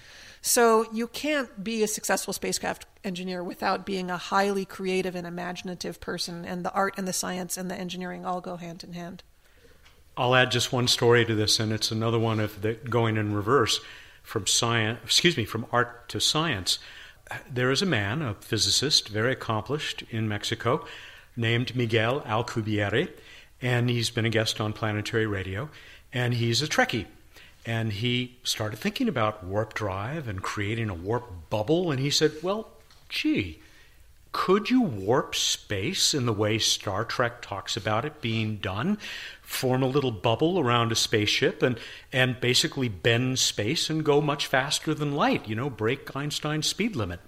[0.43, 6.01] So you can't be a successful spacecraft engineer without being a highly creative and imaginative
[6.01, 9.23] person, and the art and the science and the engineering all go hand in hand.
[10.17, 13.35] I'll add just one story to this, and it's another one of the going in
[13.35, 13.81] reverse
[14.23, 15.01] from science.
[15.05, 16.79] Excuse me, from art to science.
[17.51, 20.87] There is a man, a physicist, very accomplished in Mexico,
[21.37, 23.11] named Miguel Alcubierre,
[23.61, 25.69] and he's been a guest on Planetary Radio,
[26.13, 27.07] and he's a Trekkie.
[27.67, 32.33] And he started thinking about warp drive and creating a warp bubble, and he said,
[32.43, 32.69] Well,
[33.09, 33.61] gee,
[34.37, 38.99] could you warp space in the way Star Trek talks about it being done?
[39.41, 41.79] form a little bubble around a spaceship and,
[42.13, 46.97] and basically bend space and go much faster than light, you know, break Einstein's speed
[46.97, 47.21] limit.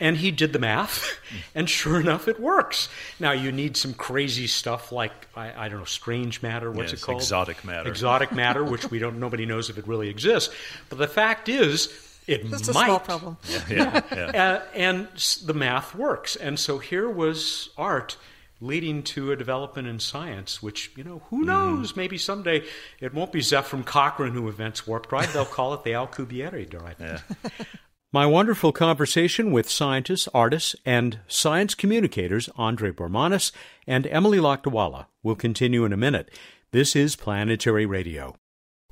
[0.00, 1.20] And he did the math,
[1.54, 2.88] and sure enough, it works.
[3.20, 7.02] Now, you need some crazy stuff like, I, I don't know, strange matter, what's yes,
[7.02, 7.18] it called?
[7.18, 7.90] Exotic matter.
[7.90, 10.52] Exotic matter, which we don't, nobody knows if it really exists.
[10.88, 11.92] But the fact is,
[12.30, 12.82] it That's might.
[12.82, 13.36] a small problem.
[13.48, 14.60] Yeah, yeah, yeah.
[14.62, 15.08] uh, and
[15.44, 16.36] the math works.
[16.36, 18.16] And so here was art
[18.60, 21.46] leading to a development in science, which, you know, who mm-hmm.
[21.46, 21.92] knows?
[21.92, 21.96] Mm.
[21.96, 22.62] Maybe someday
[23.00, 25.32] it won't be Zefram Cochrane who invents warp drive.
[25.32, 26.96] They'll call it the Alcubierre drive.
[27.00, 27.20] Yeah.
[28.12, 33.52] My wonderful conversation with scientists, artists, and science communicators Andre Bormanis
[33.86, 36.28] and Emily Lakdawalla will continue in a minute.
[36.72, 38.36] This is Planetary Radio.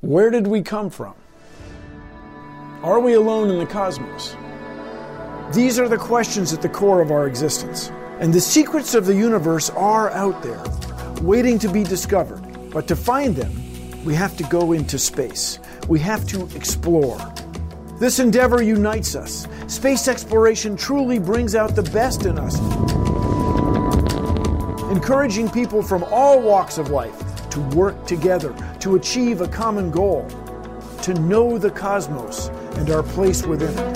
[0.00, 1.14] Where did we come from?
[2.82, 4.36] Are we alone in the cosmos?
[5.52, 7.90] These are the questions at the core of our existence.
[8.20, 10.62] And the secrets of the universe are out there,
[11.20, 12.70] waiting to be discovered.
[12.70, 15.58] But to find them, we have to go into space.
[15.88, 17.18] We have to explore.
[17.98, 19.48] This endeavor unites us.
[19.66, 22.60] Space exploration truly brings out the best in us,
[24.88, 30.28] encouraging people from all walks of life to work together to achieve a common goal,
[31.02, 33.94] to know the cosmos and our place within it.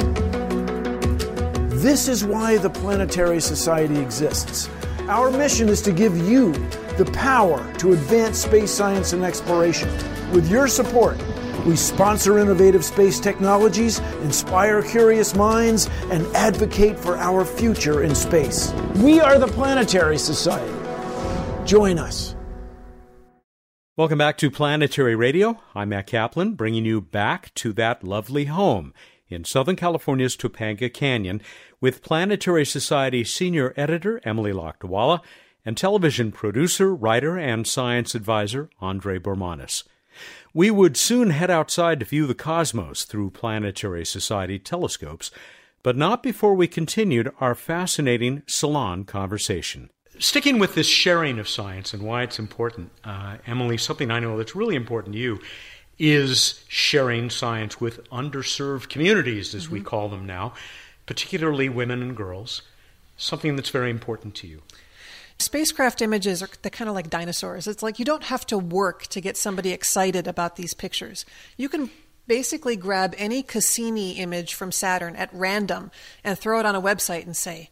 [1.70, 4.68] This is why the Planetary Society exists.
[5.08, 6.52] Our mission is to give you
[6.96, 9.88] the power to advance space science and exploration.
[10.32, 11.18] With your support,
[11.66, 18.72] we sponsor innovative space technologies, inspire curious minds, and advocate for our future in space.
[18.96, 20.72] We are the Planetary Society.
[21.64, 22.34] Join us.
[23.94, 25.60] Welcome back to Planetary Radio.
[25.74, 28.94] I'm Matt Kaplan, bringing you back to that lovely home
[29.28, 31.42] in Southern California's Topanga Canyon
[31.78, 35.20] with Planetary Society senior editor Emily Lakdawalla
[35.62, 39.84] and television producer, writer, and science advisor Andre Bormanis.
[40.54, 45.30] We would soon head outside to view the cosmos through Planetary Society telescopes,
[45.82, 49.90] but not before we continued our fascinating salon conversation.
[50.22, 54.38] Sticking with this sharing of science and why it's important, uh, Emily, something I know
[54.38, 55.40] that's really important to you
[55.98, 59.72] is sharing science with underserved communities, as mm-hmm.
[59.74, 60.54] we call them now,
[61.06, 62.62] particularly women and girls,
[63.16, 64.62] something that's very important to you.
[65.40, 67.66] Spacecraft images are they're kind of like dinosaurs.
[67.66, 71.26] It's like you don't have to work to get somebody excited about these pictures.
[71.56, 71.90] You can
[72.28, 75.90] basically grab any Cassini image from Saturn at random
[76.22, 77.70] and throw it on a website and say,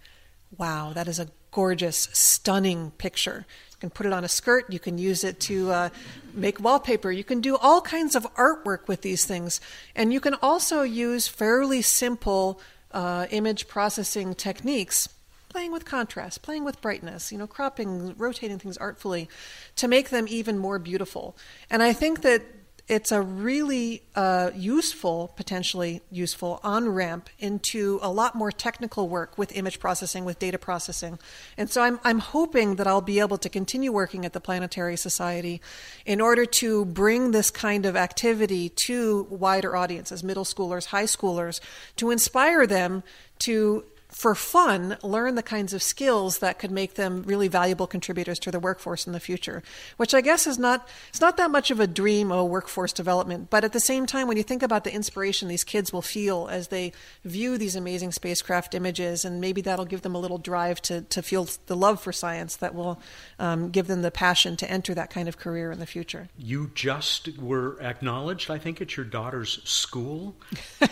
[0.57, 3.47] wow, that is a gorgeous, stunning picture.
[3.71, 4.73] You can put it on a skirt.
[4.73, 5.89] You can use it to uh,
[6.35, 7.11] make wallpaper.
[7.11, 9.61] You can do all kinds of artwork with these things.
[9.97, 12.61] And you can also use fairly simple
[12.93, 15.09] uh, image processing techniques
[15.49, 19.29] playing with contrast, playing with brightness, you know, cropping, rotating things artfully
[19.77, 21.37] to make them even more beautiful.
[21.69, 22.43] And I think that
[22.91, 29.39] it's a really uh, useful, potentially useful on ramp into a lot more technical work
[29.39, 31.17] with image processing, with data processing.
[31.57, 34.97] And so I'm, I'm hoping that I'll be able to continue working at the Planetary
[34.97, 35.61] Society
[36.05, 41.61] in order to bring this kind of activity to wider audiences, middle schoolers, high schoolers,
[41.95, 43.05] to inspire them
[43.39, 48.39] to for fun, learn the kinds of skills that could make them really valuable contributors
[48.41, 49.63] to the workforce in the future.
[49.97, 53.51] Which I guess is not it's not that much of a dream of workforce development,
[53.51, 56.49] but at the same time, when you think about the inspiration these kids will feel
[56.51, 56.93] as they
[57.25, 61.23] view these amazing spacecraft images, and maybe that'll give them a little drive to to
[61.23, 63.01] feel the love for science that will
[63.39, 66.29] um, give them the passion to enter that kind of career in the future.
[66.37, 70.35] You just were acknowledged, I think, at your daughter's school.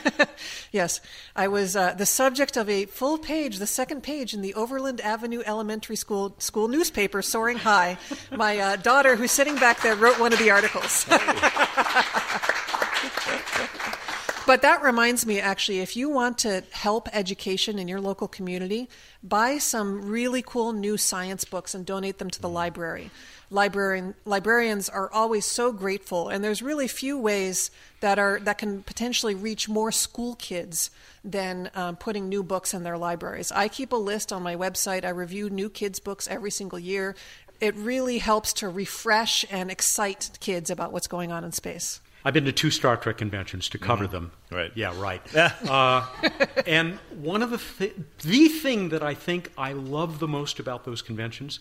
[0.72, 1.00] yes,
[1.34, 4.52] I was uh, the subject of a full full page, the second page in the
[4.52, 7.96] Overland Avenue Elementary School school newspaper, Soaring High.
[8.30, 11.06] My uh, daughter, who's sitting back there, wrote one of the articles.
[14.48, 18.88] But that reminds me, actually, if you want to help education in your local community,
[19.22, 23.10] buy some really cool new science books and donate them to the library.
[23.50, 28.82] Librarian, librarians are always so grateful, and there's really few ways that are that can
[28.82, 30.90] potentially reach more school kids
[31.24, 33.50] than um, putting new books in their libraries.
[33.50, 35.04] I keep a list on my website.
[35.04, 37.16] I review new kids' books every single year.
[37.58, 42.00] It really helps to refresh and excite kids about what's going on in space.
[42.24, 44.12] I've been to two Star Trek conventions to cover mm-hmm.
[44.12, 44.32] them.
[44.50, 44.72] Right.
[44.74, 45.22] Yeah, right.
[45.68, 46.06] uh,
[46.66, 50.84] and one of the th- the thing that I think I love the most about
[50.84, 51.60] those conventions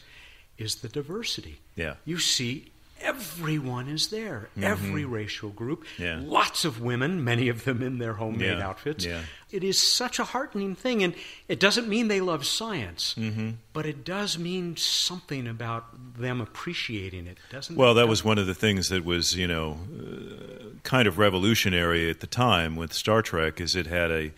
[0.58, 1.60] is the diversity.
[1.76, 1.96] Yeah.
[2.06, 4.63] You see everyone is there, mm-hmm.
[4.63, 6.20] every racial group, yeah.
[6.24, 8.67] lots of women, many of them in their homemade yeah.
[8.67, 9.06] outfits.
[9.06, 9.22] Yeah.
[9.52, 11.13] It is such a heartening thing, and
[11.48, 13.52] it doesn't mean they love science, mm-hmm.
[13.72, 15.86] but it does mean something about
[16.17, 17.93] them appreciating it, doesn't well, it?
[17.93, 22.10] Well, that was one of the things that was, you know, uh, kind of revolutionary
[22.10, 24.32] at the time with Star Trek, is it had a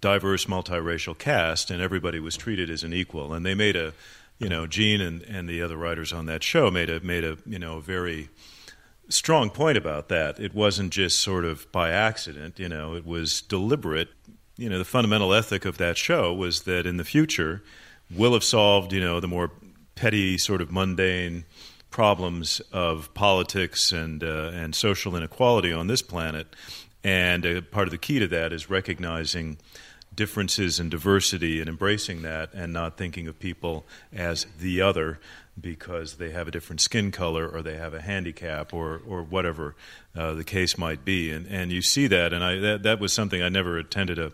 [0.00, 3.92] diverse multiracial cast, and everybody was treated as an equal, and they made a
[4.38, 7.38] you know, Gene and, and the other writers on that show made a made a
[7.46, 8.28] you know a very
[9.08, 10.38] strong point about that.
[10.38, 14.08] It wasn't just sort of by accident, you know, it was deliberate.
[14.56, 17.62] You know, the fundamental ethic of that show was that in the future,
[18.10, 19.52] we'll have solved, you know, the more
[19.94, 21.44] petty, sort of mundane
[21.90, 26.54] problems of politics and uh, and social inequality on this planet.
[27.04, 29.58] And uh, part of the key to that is recognizing
[30.16, 35.20] differences and diversity and embracing that and not thinking of people as the other
[35.58, 39.74] because they have a different skin color or they have a handicap or, or whatever
[40.14, 41.30] uh, the case might be.
[41.30, 44.32] And, and you see that, and I, that, that was something I never attended a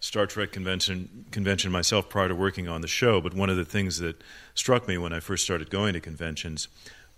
[0.00, 3.64] Star Trek convention, convention myself prior to working on the show, but one of the
[3.64, 4.22] things that
[4.54, 6.68] struck me when I first started going to conventions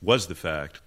[0.01, 0.81] was the fact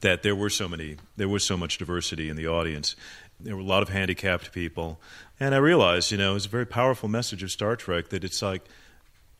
[0.00, 2.96] that there were so many there was so much diversity in the audience
[3.44, 5.00] there were a lot of handicapped people
[5.42, 8.42] and I realized, you know, it's a very powerful message of Star Trek that it's
[8.42, 8.62] like,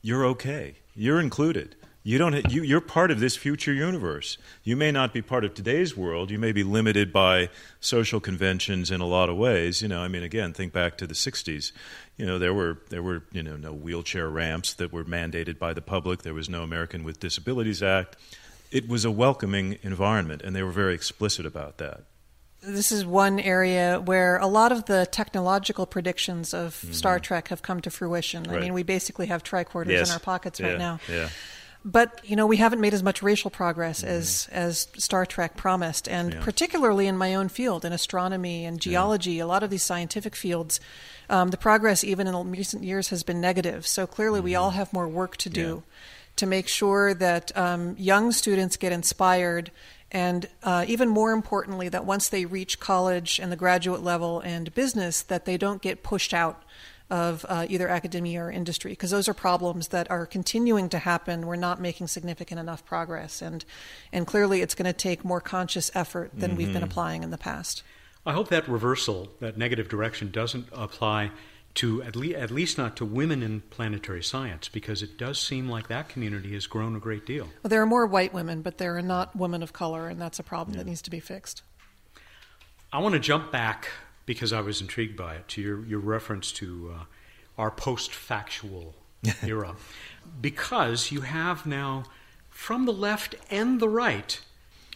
[0.01, 0.75] you're okay.
[0.97, 1.77] You're included.
[2.03, 2.51] You don't.
[2.51, 4.37] You, you're part of this future universe.
[4.65, 6.33] You may not be part of today's world.
[6.33, 9.81] You may be limited by social conventions in a lot of ways.
[9.81, 11.71] You know, I mean, again, think back to the '60s.
[12.17, 15.73] You know, there were there were you know no wheelchair ramps that were mandated by
[15.73, 16.23] the public.
[16.23, 18.17] There was no American with Disabilities Act.
[18.73, 22.03] It was a welcoming environment, and they were very explicit about that
[22.63, 26.93] this is one area where a lot of the technological predictions of mm-hmm.
[26.93, 28.45] Star Trek have come to fruition.
[28.45, 28.59] Right.
[28.59, 30.09] I mean, we basically have tricorders yes.
[30.09, 30.69] in our pockets yeah.
[30.69, 31.01] right now.
[31.11, 31.29] Yeah.
[31.85, 34.11] But you know, we haven't made as much racial progress mm-hmm.
[34.11, 36.41] as as Star Trek promised, and yeah.
[36.41, 40.79] particularly in my own field, in astronomy and geology, a lot of these scientific fields,
[41.29, 43.85] um, the progress even in recent years has been negative.
[43.85, 44.45] So clearly, mm-hmm.
[44.45, 45.83] we all have more work to do
[46.37, 49.71] to make sure that um, young students get inspired
[50.13, 54.73] and uh, even more importantly, that once they reach college and the graduate level and
[54.75, 56.63] business, that they don't get pushed out
[57.11, 61.47] of uh, either academia or industry, because those are problems that are continuing to happen.
[61.47, 63.65] We're not making significant enough progress, and
[64.13, 66.59] and clearly, it's going to take more conscious effort than mm-hmm.
[66.59, 66.85] we've been mm-hmm.
[66.85, 67.83] applying in the past.
[68.25, 71.33] I hope that reversal, that negative direction, doesn't apply
[71.75, 75.69] to at, le- at least not to women in planetary science, because it does seem
[75.69, 77.45] like that community has grown a great deal.
[77.63, 80.39] Well, there are more white women, but there are not women of color, and that's
[80.39, 80.83] a problem yeah.
[80.83, 81.63] that needs to be fixed.
[82.93, 83.89] I want to jump back
[84.27, 87.05] because I was intrigued by it to your, your reference to uh,
[87.57, 88.95] our post factual
[89.43, 89.77] era,
[90.41, 92.05] because you have now,
[92.51, 94.41] from the left and the right,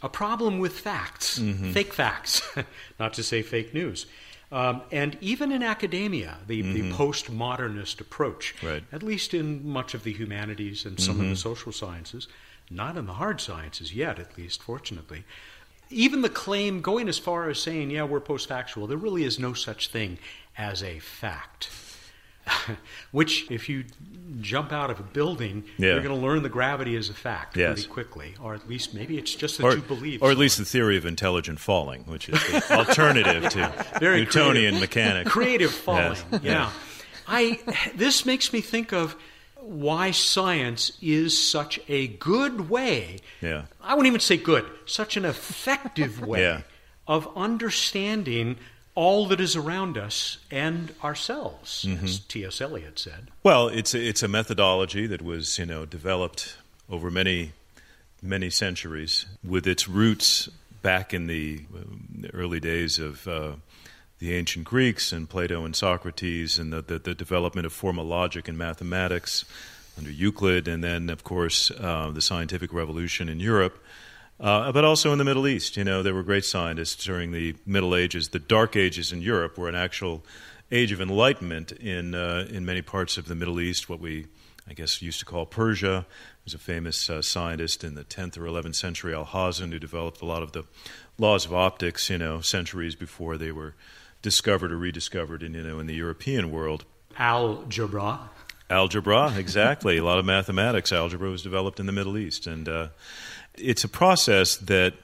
[0.02, 1.72] a problem with facts, mm-hmm.
[1.72, 2.42] fake facts,
[3.00, 4.06] not to say fake news.
[4.52, 6.72] Um, and even in academia, the, mm-hmm.
[6.72, 8.84] the postmodernist approach, right.
[8.92, 11.24] at least in much of the humanities and some mm-hmm.
[11.24, 12.28] of the social sciences,
[12.70, 15.24] not in the hard sciences yet, at least, fortunately,
[15.90, 19.38] even the claim going as far as saying, yeah, we're post factual, there really is
[19.38, 20.18] no such thing
[20.56, 21.68] as a fact.
[23.10, 23.84] Which, if you
[24.40, 25.92] jump out of a building, yeah.
[25.92, 27.74] you're going to learn the gravity is a fact yes.
[27.74, 30.22] pretty quickly, or at least maybe it's just that or, you believe.
[30.22, 34.74] Or at least the theory of intelligent falling, which is the alternative to Very Newtonian
[34.74, 34.80] creative.
[34.80, 35.30] mechanics.
[35.30, 36.42] Creative falling, yes.
[36.42, 36.70] yeah.
[37.28, 37.58] I
[37.94, 39.16] this makes me think of
[39.60, 43.18] why science is such a good way.
[43.40, 43.64] Yeah.
[43.82, 46.60] I wouldn't even say good, such an effective way yeah.
[47.08, 48.58] of understanding
[48.96, 52.04] all that is around us and ourselves, mm-hmm.
[52.04, 52.60] as T.S.
[52.60, 53.28] Eliot said.
[53.44, 56.56] Well, it's a, it's a methodology that was you know developed
[56.90, 57.52] over many
[58.22, 60.48] many centuries with its roots
[60.82, 61.60] back in the
[62.32, 63.52] early days of uh,
[64.18, 68.48] the ancient Greeks and Plato and Socrates and the, the, the, development of formal logic
[68.48, 69.44] and mathematics
[69.98, 73.82] under Euclid, and then, of course, uh, the scientific revolution in Europe.
[74.38, 75.76] Uh, but also in the Middle East.
[75.76, 78.28] You know, there were great scientists during the Middle Ages.
[78.28, 80.22] The Dark Ages in Europe were an actual
[80.70, 84.26] age of enlightenment in, uh, in many parts of the Middle East, what we,
[84.68, 85.86] I guess, used to call Persia.
[85.86, 86.04] There
[86.44, 90.26] was a famous uh, scientist in the 10th or 11th century, Alhazen, who developed a
[90.26, 90.64] lot of the
[91.18, 93.74] laws of optics, you know, centuries before they were
[94.26, 96.84] discovered or rediscovered in you know in the European world.
[97.16, 98.28] Algebra.
[98.68, 99.98] Algebra, exactly.
[99.98, 100.92] a lot of mathematics.
[100.92, 102.88] Algebra was developed in the Middle East, and uh,
[103.54, 104.94] it's a process that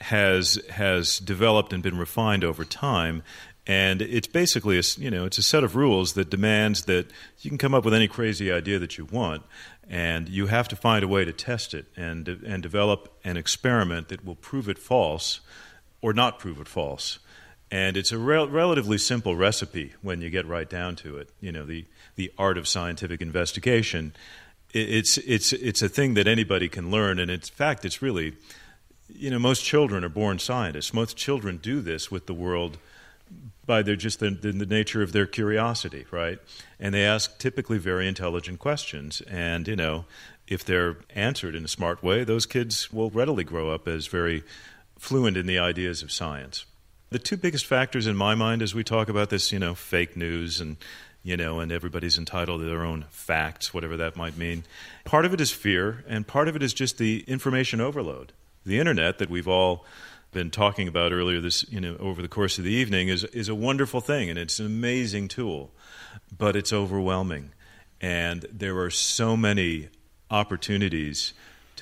[0.00, 3.22] has has developed and been refined over time.
[3.66, 7.10] And it's basically a you know it's a set of rules that demands that
[7.40, 9.42] you can come up with any crazy idea that you want,
[9.88, 14.08] and you have to find a way to test it and and develop an experiment
[14.08, 15.40] that will prove it false
[16.02, 17.20] or not prove it false
[17.74, 21.30] and it's a rel- relatively simple recipe when you get right down to it.
[21.40, 21.86] You know, the,
[22.16, 24.14] the art of scientific investigation.
[24.72, 28.34] it's, it's, it's a thing that anybody can learn, and in fact, it's really,
[29.08, 30.92] you know, most children are born scientists.
[30.92, 32.78] Most children do this with the world
[33.66, 36.38] by their just the, the, the, nature of their curiosity, right?
[36.78, 39.22] And they ask typically very intelligent questions.
[39.22, 40.04] And, you know,
[40.46, 44.42] if they're answered in a smart way, those kids will readily grow up as very
[44.98, 46.66] fluent in the ideas of science.
[47.10, 50.16] The two biggest factors in my mind as we talk about this, you know, fake
[50.16, 50.76] news and
[51.24, 54.62] you know, and everybody's entitled to their own facts, whatever that might mean.
[55.04, 58.32] Part of it is fear, and part of it is just the information overload.
[58.64, 59.86] The internet that we've all
[60.32, 63.48] been talking about earlier this, you know, over the course of the evening is is
[63.48, 65.70] a wonderful thing and it's an amazing tool,
[66.36, 67.52] but it's overwhelming.
[68.00, 69.88] And there are so many
[70.30, 71.32] opportunities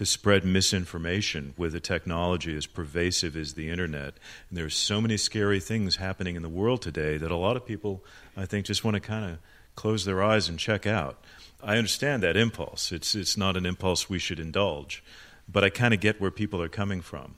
[0.02, 4.14] to spread misinformation with a technology as pervasive as the internet.
[4.48, 7.64] And there's so many scary things happening in the world today that a lot of
[7.64, 8.04] people,
[8.36, 9.38] I think, just want to kind of
[9.76, 11.22] close their eyes and check out.
[11.62, 12.90] I understand that impulse.
[12.90, 15.04] It's, it's not an impulse we should indulge,
[15.48, 17.36] but I kind of get where people are coming from.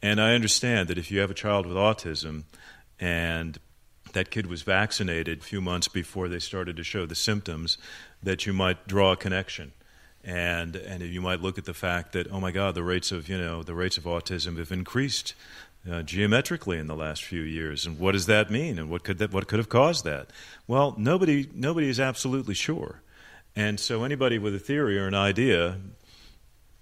[0.00, 2.44] And I understand that if you have a child with autism
[3.00, 3.58] and
[4.12, 7.76] that kid was vaccinated a few months before they started to show the symptoms,
[8.22, 9.72] that you might draw a connection
[10.24, 13.28] and and you might look at the fact that oh my God, the rates of
[13.28, 15.34] you know the rates of autism have increased
[15.90, 19.18] uh, geometrically in the last few years, and what does that mean, and what could
[19.18, 20.28] that what could have caused that?
[20.66, 23.02] Well, nobody nobody is absolutely sure,
[23.54, 25.78] and so anybody with a theory or an idea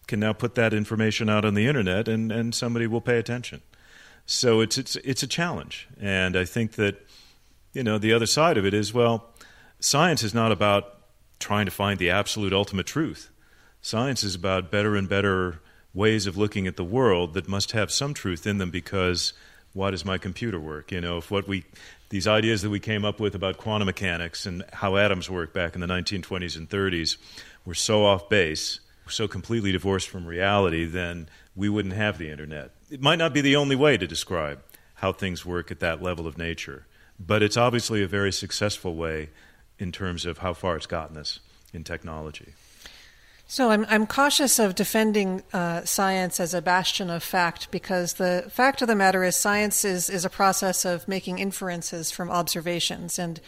[0.06, 3.60] can now put that information out on the internet, and and somebody will pay attention.
[4.24, 7.06] So it's it's it's a challenge, and I think that
[7.72, 9.28] you know the other side of it is well,
[9.78, 10.95] science is not about
[11.38, 13.30] trying to find the absolute ultimate truth.
[13.80, 15.60] Science is about better and better
[15.94, 19.32] ways of looking at the world that must have some truth in them because
[19.72, 20.90] why does my computer work?
[20.90, 21.64] You know, if what we
[22.08, 25.74] these ideas that we came up with about quantum mechanics and how atoms work back
[25.74, 27.16] in the 1920s and 30s
[27.64, 32.70] were so off base, so completely divorced from reality, then we wouldn't have the internet.
[32.90, 34.62] It might not be the only way to describe
[34.94, 36.86] how things work at that level of nature,
[37.18, 39.30] but it's obviously a very successful way
[39.78, 41.40] in terms of how far it's gotten us
[41.72, 42.52] in technology.
[43.48, 48.44] So I'm I'm cautious of defending uh, science as a bastion of fact because the
[48.50, 53.20] fact of the matter is science is is a process of making inferences from observations
[53.20, 53.40] and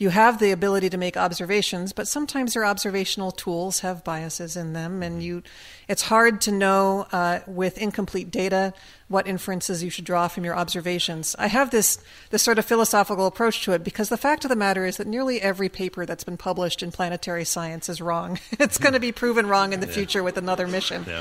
[0.00, 4.72] you have the ability to make observations, but sometimes your observational tools have biases in
[4.72, 5.42] them, and you,
[5.88, 8.72] it's hard to know uh, with incomplete data
[9.08, 11.36] what inferences you should draw from your observations.
[11.38, 14.56] I have this this sort of philosophical approach to it because the fact of the
[14.56, 18.38] matter is that nearly every paper that's been published in planetary science is wrong.
[18.52, 19.92] it's going to be proven wrong in the yeah.
[19.92, 21.04] future with another mission.
[21.06, 21.20] Yeah.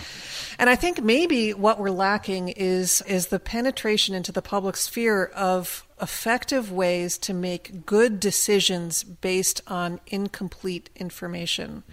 [0.57, 5.25] And I think maybe what we're lacking is is the penetration into the public sphere
[5.35, 11.83] of effective ways to make good decisions based on incomplete information.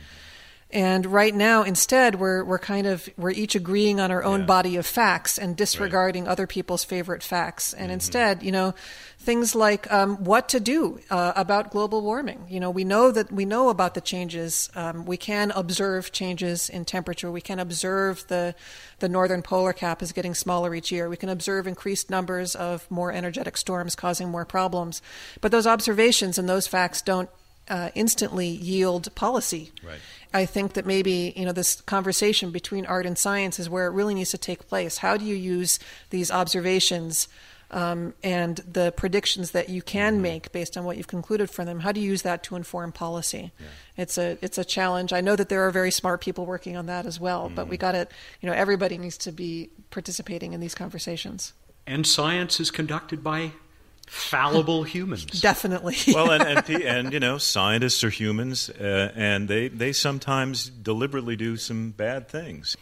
[0.73, 4.47] And right now, instead, we're we're kind of we're each agreeing on our own Yeah.
[4.47, 7.73] body of facts and disregarding other people's favorite facts.
[7.73, 8.75] And instead, you know,
[9.21, 12.47] things like um, what to do uh, about global warming.
[12.49, 14.69] You know, we know that we know about the changes.
[14.75, 17.31] Um, we can observe changes in temperature.
[17.31, 18.57] We can observe the
[18.99, 21.09] the northern polar cap is getting smaller each year.
[21.09, 25.01] We can observe increased numbers of more energetic storms causing more problems.
[25.41, 27.31] But those observations and those facts don't
[27.69, 29.73] uh, instantly yield policy.
[29.85, 29.99] Right.
[30.37, 33.93] I think that maybe you know this conversation between art and science is where it
[33.93, 34.99] really needs to take place.
[34.99, 35.79] How do you use
[36.11, 37.29] these observations
[37.71, 41.81] um, and the predictions that you can make based on what you've concluded from them?
[41.81, 43.51] How do you use that to inform policy?
[43.97, 45.15] It's a it's a challenge.
[45.15, 47.79] I know that there are very smart people working on that as well, but we
[47.79, 48.13] got it.
[48.43, 51.55] you know everybody needs to be participating in these conversations.
[51.87, 53.53] And science is conducted by
[54.07, 55.25] fallible humans.
[55.25, 55.97] Definitely.
[56.15, 61.37] well, and and, and you know, scientists are humans, uh, and they they sometimes deliberately
[61.37, 62.77] do some bad things.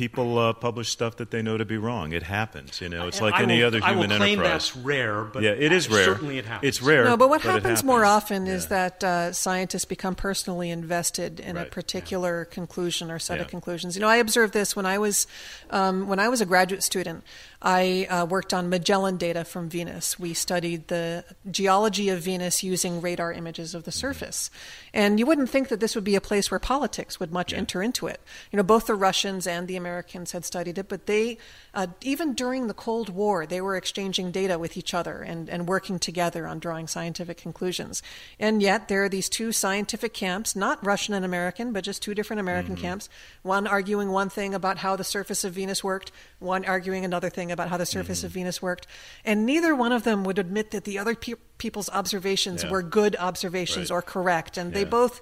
[0.00, 2.12] People uh, publish stuff that they know to be wrong.
[2.14, 2.80] It happens.
[2.80, 4.72] You know, it's like I any will- other I will human claim enterprise.
[4.72, 6.04] that's rare, but yeah, it is rare.
[6.06, 6.68] Certainly, it happens.
[6.68, 7.04] It's rare.
[7.04, 8.22] No, but what it happens more happens.
[8.24, 11.70] often is that uh, scientists become personally invested in a Right.
[11.70, 13.94] particular conclusion or set of conclusions.
[13.94, 15.26] You know, I observed this when I was
[15.68, 17.22] um, when I was a graduate student.
[17.62, 20.18] I uh, worked on Magellan data from Venus.
[20.18, 24.00] We studied the geology of Venus using radar images of the Mm-hmm.
[24.00, 24.50] surface,
[24.94, 27.82] and you wouldn't think that this would be a place where politics would much enter
[27.82, 28.20] into it.
[28.50, 31.38] You know, both the Russians and the Americans had studied it, but they
[31.74, 35.68] uh, even during the Cold War they were exchanging data with each other and, and
[35.68, 38.02] working together on drawing scientific conclusions.
[38.38, 42.14] And yet there are these two scientific camps, not Russian and American, but just two
[42.14, 43.08] different American camps.
[43.42, 47.52] One arguing one thing about how the surface of Venus worked, one arguing another thing
[47.52, 48.86] about how the surface of Venus worked,
[49.24, 52.70] and neither one of them would admit that the other pe- people's observations Yeah.
[52.70, 53.96] were good observations Right.
[53.98, 55.20] or correct, and they both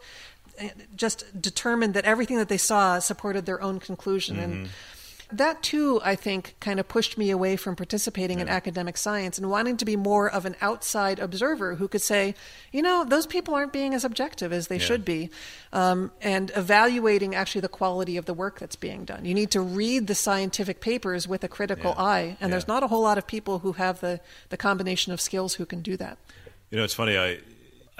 [0.96, 4.52] just determined that everything that they saw supported their own conclusion Mm-hmm.
[4.52, 4.68] and
[5.30, 9.50] that too i think kind of pushed me away from participating in academic science and
[9.50, 12.34] wanting to be more of an outside observer who could say
[12.72, 14.86] you know those people aren't being as objective as they Yeah.
[14.88, 15.28] should be
[15.70, 19.60] um, and evaluating actually the quality of the work that's being done you need to
[19.60, 22.02] read the scientific papers with a critical Yeah.
[22.04, 25.20] eye and there's not a whole lot of people who have the, the combination of
[25.20, 26.16] skills who can do that
[26.70, 27.18] You know, it's funny.
[27.18, 27.40] I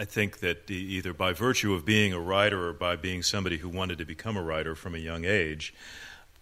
[0.00, 3.68] I think that either by virtue of being a writer or by being somebody who
[3.68, 5.74] wanted to become a writer from a young age,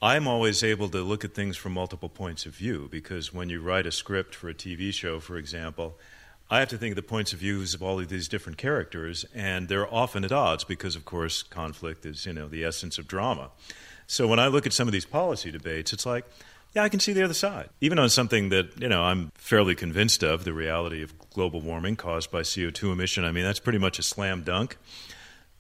[0.03, 2.87] I'm always able to look at things from multiple points of view.
[2.91, 5.99] Because when you write a script for a TV show, for example,
[6.51, 9.25] I have to think of the points of views of all of these different characters,
[9.35, 13.09] and they're often at odds because, of course, conflict is you know the essence of
[13.09, 13.51] drama.
[14.07, 16.27] So when I look at some of these policy debates, it's like,
[16.77, 17.71] yeah, I can see the other side.
[17.81, 21.97] Even on something that, you know, I'm fairly convinced of, the reality of global warming
[21.97, 24.77] caused by CO2 emission, I mean, that's pretty much a slam dunk.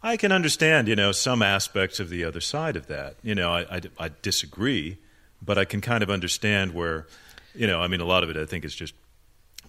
[0.02, 3.16] I can understand, you know, some aspects of the other side of that.
[3.22, 4.98] You know, I, I, I disagree,
[5.40, 7.06] but I can kind of understand where,
[7.54, 8.92] you know, I mean, a lot of it I think is just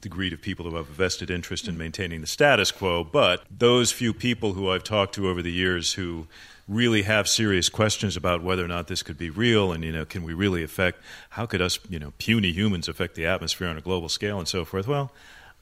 [0.01, 3.05] the greed of people who have a vested interest in maintaining the status quo.
[3.05, 6.27] But those few people who I've talked to over the years who
[6.67, 10.05] really have serious questions about whether or not this could be real and, you know,
[10.05, 10.99] can we really affect,
[11.31, 14.47] how could us, you know, puny humans affect the atmosphere on a global scale and
[14.47, 14.87] so forth?
[14.87, 15.11] Well,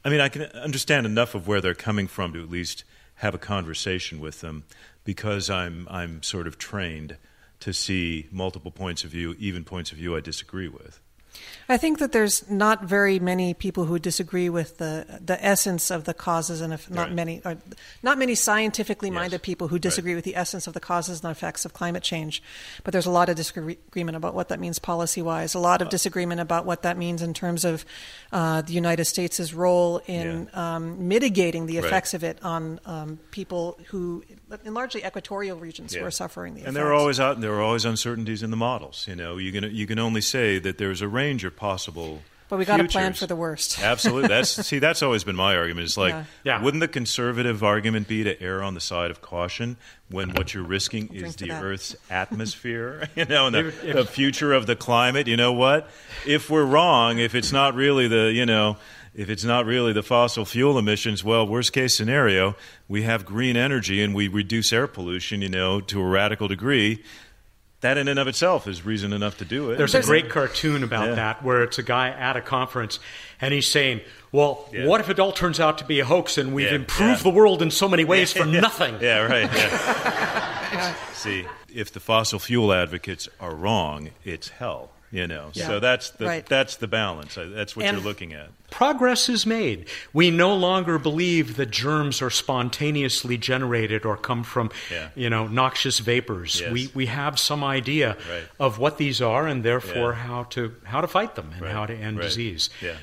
[0.03, 2.83] I mean, I can understand enough of where they're coming from to at least
[3.15, 4.63] have a conversation with them
[5.03, 7.17] because I'm, I'm sort of trained
[7.61, 10.99] to see multiple points of view, even points of view I disagree with.
[11.67, 16.03] I think that there's not very many people who disagree with the the essence of
[16.03, 17.15] the causes, and if not Right.
[17.15, 17.41] many,
[18.03, 19.45] not many scientifically minded Yes.
[19.45, 20.17] people who disagree Right.
[20.17, 22.43] with the essence of the causes and effects of climate change.
[22.83, 25.55] But there's a lot of disagreement about what that means policy wise.
[25.55, 27.83] A Uh, lot of disagreement about what that means in terms of
[28.31, 31.85] uh, the United States' role in um, mitigating the Right.
[31.85, 34.23] effects of it on um, people who,
[34.63, 36.67] in largely equatorial regions, who are suffering the effects.
[36.69, 39.05] And there are always out, there are always uncertainties in the models.
[39.07, 42.21] You know, you can you can only say that there's a range of possible.
[42.47, 43.79] But we got to plan for the worst.
[43.83, 44.27] Absolutely.
[44.27, 44.77] That's see.
[44.77, 45.85] That's always been my argument.
[45.85, 46.23] It's like, Yeah.
[46.43, 46.61] Yeah.
[46.61, 49.77] wouldn't the conservative argument be to err on the side of caution
[50.11, 51.63] when what you're risking drink is the that.
[51.63, 53.09] Earth's atmosphere?
[53.15, 55.25] You know, and the, If- if- the future of the climate.
[55.27, 55.89] You know what?
[56.27, 58.77] If we're wrong, if it's not really the you know.
[59.15, 62.55] If it's not really the fossil fuel emissions, well, worst case scenario,
[62.89, 67.01] we have green energy and we reduce air pollution, you know, to a radical degree.
[67.79, 69.77] That in and of itself is reason enough to do it.
[69.77, 71.15] There's a great cartoon about Yeah.
[71.15, 72.99] that where it's a guy at a conference
[73.39, 74.01] and he's saying,
[74.33, 74.85] Well, Yeah.
[74.85, 77.23] what if it all turns out to be a hoax and we've Yeah, improved yeah.
[77.23, 78.97] the world in so many ways for nothing?
[78.99, 79.49] Yeah, right.
[79.53, 80.93] Yeah.
[81.13, 84.89] See, if the fossil fuel advocates are wrong, it's hell.
[85.15, 85.67] You know, Yeah.
[85.67, 86.45] so that's the Right.
[86.45, 87.37] that's the balance.
[87.39, 88.49] That's what And- you're looking at.
[88.69, 89.85] Progress is made.
[90.11, 95.07] We no longer believe that germs are spontaneously generated or come from, Yeah.
[95.15, 96.59] you know, noxious vapors.
[96.59, 96.69] Yes.
[96.73, 98.43] We we have some idea Right.
[98.59, 100.27] of what these are and therefore Yeah.
[100.27, 101.71] how to how to fight them and Right.
[101.71, 102.69] how to end disease.
[102.81, 102.97] Yeah.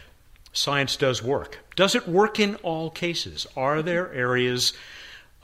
[0.52, 1.60] Science does work.
[1.76, 3.46] Does it work in all cases?
[3.56, 3.86] Are mm-hmm.
[3.86, 4.74] there areas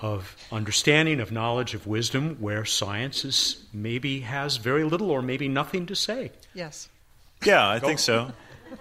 [0.00, 5.48] of understanding, of knowledge, of wisdom where science is maybe has very little or maybe
[5.48, 6.30] nothing to say?
[6.54, 6.88] Yes.
[7.44, 8.32] Yeah, I think so.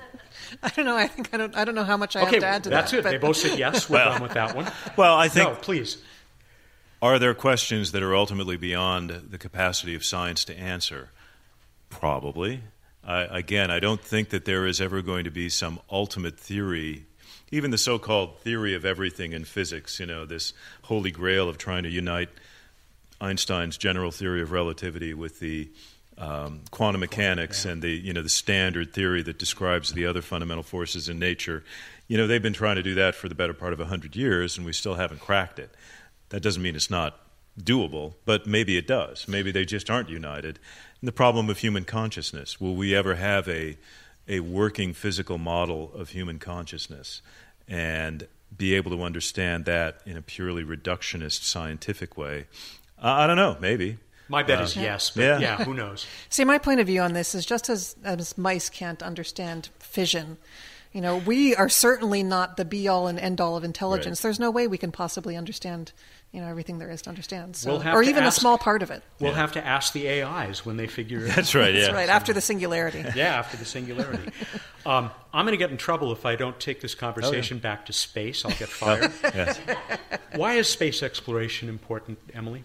[0.63, 0.95] I don't know.
[0.95, 1.55] I think I don't.
[1.55, 2.97] I don't know how much I okay, have to add to that's that.
[3.03, 3.09] That's it.
[3.11, 3.89] They but- both said yes.
[3.89, 4.71] We're Well- done with that one.
[4.95, 5.97] Well, I think no, please.
[7.01, 11.09] Are there questions that are ultimately beyond the capacity of science to answer?
[11.89, 12.61] Probably.
[13.03, 17.05] I, again, I don't think that there is ever going to be some ultimate theory,
[17.51, 21.57] even the so called theory of everything in physics, you know, this holy grail of
[21.57, 22.29] trying to unite
[23.19, 25.69] Einstein's general theory of relativity with the
[26.17, 30.63] um, quantum mechanics and the you know the standard theory that describes the other fundamental
[30.63, 31.63] forces in nature.
[32.07, 34.57] You know they've been trying to do that for the better part of hundred years,
[34.57, 35.69] and we still haven't cracked it.
[36.29, 37.19] That doesn't mean it's not
[37.59, 39.27] doable, but maybe it does.
[39.27, 40.59] Maybe they just aren't united.
[41.01, 43.77] And the problem of human consciousness: will we ever have a
[44.27, 47.21] a working physical model of human consciousness
[47.67, 52.47] and be able to understand that in a purely reductionist scientific way?
[52.99, 53.57] I I don't know.
[53.59, 53.97] Maybe.
[54.29, 55.39] My bet uh, is yes, but yeah.
[55.39, 55.63] yeah.
[55.63, 56.05] who knows?
[56.29, 60.37] See, my point of view on this is just as as mice can't understand fission.
[60.93, 64.19] You know, we are certainly not the be all and end all of intelligence.
[64.19, 64.23] Right.
[64.29, 65.91] There's no way we can possibly understand,
[66.31, 67.55] you know, everything there is to understand.
[67.55, 69.03] So, We'll or to even ask- a small part of it.
[69.19, 71.35] We'll have to ask the AIs when they figure it out.
[71.35, 71.73] That's right.
[71.73, 71.81] Yeah.
[71.81, 72.09] That's right.
[72.09, 73.03] After the singularity.
[73.15, 74.31] Yeah, after the singularity.
[74.85, 77.93] Um, I'm going to get in trouble if I don't take this conversation back to
[77.93, 78.43] space.
[78.45, 79.11] I'll get fired.
[79.23, 79.59] Yes.
[80.35, 82.63] Why is space exploration important, Emily?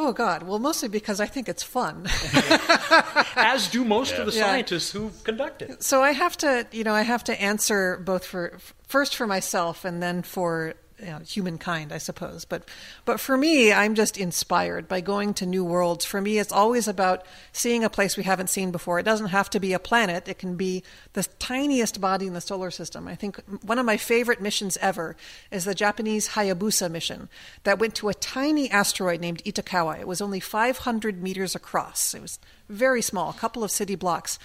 [0.00, 0.44] Oh God.
[0.44, 2.06] Well, mostly because I think it's fun.
[3.36, 4.44] As do most of the Yeah.
[4.46, 5.82] scientists who conduct it.
[5.82, 9.84] so I have to, you know, I have to answer both for first for myself
[9.84, 12.44] and then for you know, humankind, I suppose.
[12.44, 12.68] But
[13.04, 16.04] but for me, I'm just inspired by going to new worlds.
[16.04, 18.98] For me, it's always about seeing a place we haven't seen before.
[18.98, 20.28] It doesn't have to be a planet.
[20.28, 20.82] It can be
[21.12, 23.06] the tiniest body in the solar system.
[23.06, 25.16] I think one of my favorite missions ever
[25.50, 27.28] is the Japanese Hayabusa mission
[27.64, 30.00] that went to a tiny asteroid named Itokawa.
[30.00, 32.14] It was only 500 meters across.
[32.14, 32.38] It was
[32.68, 34.38] very small, a couple of city blocks,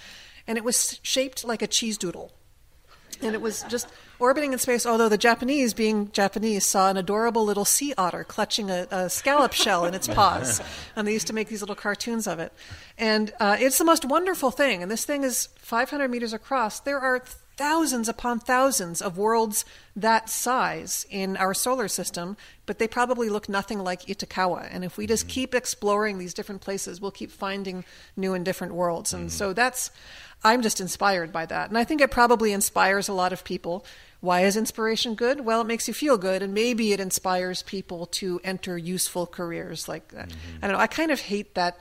[0.46, 2.32] and it was shaped like a cheese doodle
[3.22, 3.88] and it was just
[4.18, 4.86] orbiting in space.
[4.86, 9.52] Although the Japanese, being Japanese, saw an adorable little sea otter clutching a, a scallop
[9.64, 10.60] shell in its paws,
[10.96, 12.52] and they used to make these little cartoons of it.
[12.98, 14.82] And uh, it's the most wonderful thing.
[14.82, 16.80] And this thing is 500 meters across.
[16.80, 17.22] There are
[17.56, 22.36] thousands upon thousands of worlds that size in our solar system,
[22.66, 24.68] but they probably look nothing like Itokawa.
[24.70, 27.84] And if we just keep exploring these different places, we'll keep finding
[28.16, 29.12] new and different worlds.
[29.12, 29.90] And so that's,
[30.44, 31.70] I'm just inspired by that.
[31.70, 33.84] And I think it probably inspires a lot of people.
[34.20, 35.40] Why is inspiration good?
[35.40, 39.88] Well, it makes you feel good, and maybe it inspires people to enter useful careers
[39.88, 40.32] like that.
[40.62, 40.82] I don't know.
[40.82, 41.78] I kind of hate that.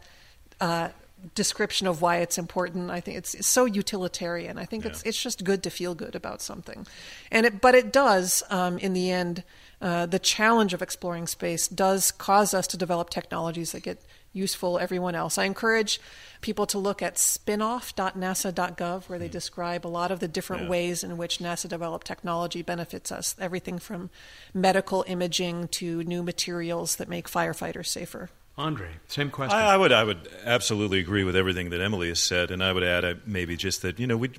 [0.59, 0.89] Uh,
[1.35, 2.91] description of why it's important.
[2.91, 4.57] I think it's, it's so utilitarian.
[4.57, 6.85] I think it's it's just good to feel good about something,
[7.31, 9.43] and it but it does um, in the end.
[9.81, 14.01] Uh, the challenge of exploring space does cause us to develop technologies that get
[14.33, 15.37] useful everyone else.
[15.37, 16.01] I encourage
[16.41, 20.69] people to look at spinoff.nasa.gov where they describe a lot of the different Yeah.
[20.69, 23.35] ways in which NASA developed technology benefits us.
[23.39, 24.09] Everything from
[24.53, 28.29] medical imaging to new materials that make firefighters safer.
[28.57, 29.57] Andre, same question.
[29.57, 32.71] I, I would I would absolutely agree with everything that Emily has said, and I
[32.71, 34.29] would add uh, maybe just that you know we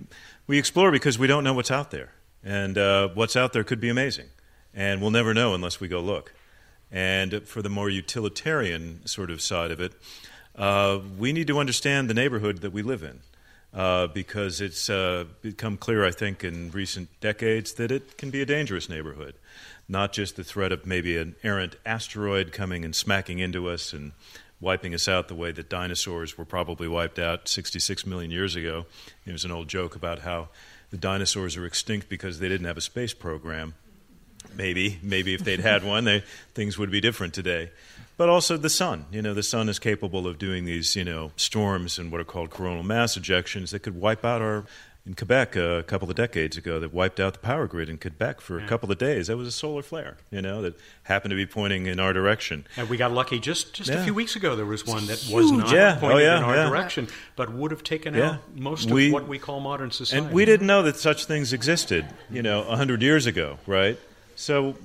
[0.46, 2.12] we explore because we don't know what's out there,
[2.44, 4.26] and uh, what's out there could be amazing,
[4.72, 6.32] and we'll never know unless we go look.
[6.94, 9.92] And for the more utilitarian sort of side of it,
[10.54, 13.18] uh, we need to understand the neighborhood that we live in.
[13.74, 18.40] Uh, because it's uh, become clear, I think, in recent decades that it can be
[18.40, 19.34] a dangerous neighborhood.
[19.88, 24.12] Not just the threat of maybe an errant asteroid coming and smacking into us and
[24.60, 28.86] wiping us out the way that dinosaurs were probably wiped out 66 million years ago.
[29.26, 30.50] There's an old joke about how
[30.90, 33.74] the dinosaurs are extinct because they didn't have a space program.
[34.56, 36.22] Maybe, maybe if they'd had one, they,
[36.54, 37.70] things would be different today.
[38.16, 39.06] But also the sun.
[39.10, 42.24] You know, the sun is capable of doing these, you know, storms and what are
[42.24, 44.64] called coronal mass ejections that could wipe out our.
[45.06, 47.98] In Quebec, uh, a couple of decades ago, that wiped out the power grid in
[47.98, 49.26] Quebec for a couple of days.
[49.26, 52.66] That was a solar flare, you know, that happened to be pointing in our direction.
[52.78, 54.56] and we got lucky just, just a few weeks ago.
[54.56, 55.96] There was one that was not Yeah.
[55.96, 56.68] pointed Oh, yeah, in our yeah.
[56.70, 58.30] direction, but would have taken Yeah.
[58.30, 60.24] out most We- of what we call modern society.
[60.24, 63.98] And we didn't know that such things existed, you know, a hundred years ago, right?
[64.36, 64.76] So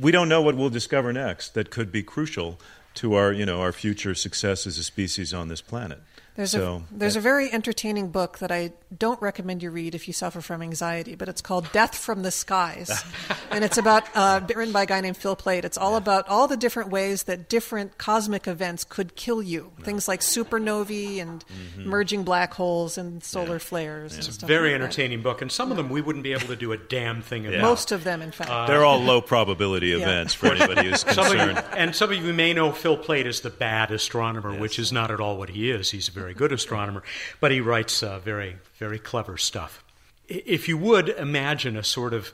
[0.00, 2.58] we don't know what we'll discover next that could be crucial
[2.94, 6.00] to our, you know, our future success as a species on this planet.
[6.36, 10.06] There's so, a there's a very entertaining book that I don't recommend you read if
[10.06, 13.04] you suffer from anxiety, but it's called Death from the Skies,
[13.50, 15.64] and it's about uh, written by a guy named Phil Plait.
[15.64, 19.72] It's all about all the different ways that different cosmic events could kill you.
[19.82, 21.88] Things like supernovae and Mm-hmm.
[21.88, 24.12] merging black holes and solar flares.
[24.12, 24.84] And It's a stuff very like that.
[24.84, 27.46] entertaining book, and some of them we wouldn't be able to do a damn thing
[27.46, 27.60] about.
[27.60, 28.68] Most of them, in fact.
[28.68, 31.64] they're all low probability events for anybody who's Some of you, concerned.
[31.76, 35.10] and some of you may know Phil Plait as the bad astronomer, which is not
[35.10, 35.90] at all what he is.
[35.90, 37.02] He's a very good astronomer,
[37.40, 39.84] but he writes uh, very, very clever stuff.
[40.28, 42.32] If you would imagine a sort of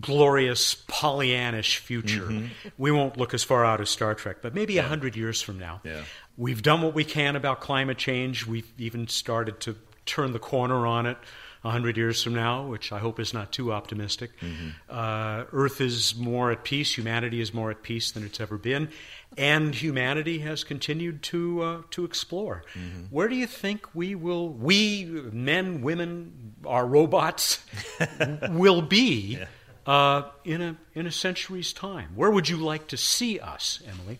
[0.00, 2.46] glorious Pollyannish future, mm-hmm.
[2.78, 5.58] we won't look as far out as Star Trek, but maybe a hundred years from
[5.58, 6.02] now, Yeah.
[6.36, 8.46] we've done what we can about climate change.
[8.46, 9.76] We've even started to
[10.06, 11.16] turn the corner on it.
[11.64, 14.32] A hundred years from now, which I hope is not too optimistic,
[14.90, 16.98] uh, Earth is more at peace.
[16.98, 18.90] Humanity is more at peace than it's ever been,
[19.38, 22.64] and humanity has continued to uh, to explore.
[23.08, 27.64] Where do you think we will, we men, women, our robots,
[28.50, 29.38] will be
[29.86, 32.10] uh, in a in a century's time?
[32.14, 34.18] Where would you like to see us, Emily?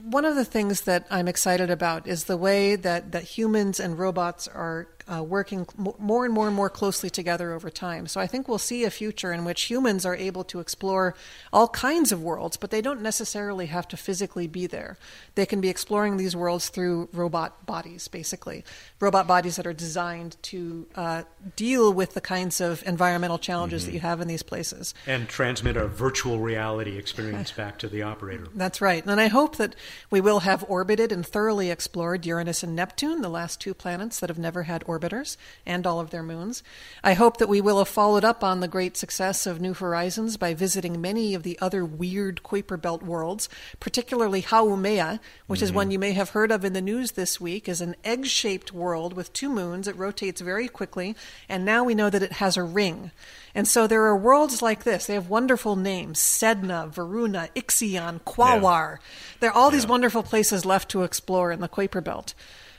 [0.00, 3.98] One of the things that I'm excited about is the way that, that humans and
[3.98, 5.66] robots are uh, working
[5.98, 8.06] more and more and more closely together over time.
[8.06, 11.14] So I think we'll see a future in which humans are able to explore
[11.52, 14.96] all kinds of worlds, but they don't necessarily have to physically be there.
[15.34, 18.64] They can be exploring these worlds through robot bodies, basically.
[19.00, 21.22] Robot bodies that are designed to uh,
[21.56, 24.94] deal with the kinds of environmental challenges that you have in these places.
[25.06, 28.46] and transmit a virtual reality experience back to the operator.
[28.54, 29.04] That's right.
[29.04, 29.74] And I hope that
[30.10, 34.30] we will have orbited and thoroughly explored Uranus and Neptune, the last two planets that
[34.30, 36.62] have never had orbiters, and all of their moons.
[37.02, 40.36] I hope that we will have followed up on the great success of New Horizons
[40.36, 43.48] by visiting many of the other weird Kuiper Belt worlds,
[43.80, 45.76] particularly Haumea, which is mm-hmm.
[45.76, 49.14] one you may have heard of in the news this week, is an egg-shaped world
[49.14, 49.88] with two moons.
[49.88, 51.16] It rotates very quickly,
[51.48, 53.10] and now we know that it has a ring.
[53.54, 55.06] And so there are worlds like this.
[55.06, 58.98] They have wonderful names Sedna, Varuna, Ixion, Quaoar.
[59.40, 62.34] There are all these wonderful places left to explore in the Kuiper Belt.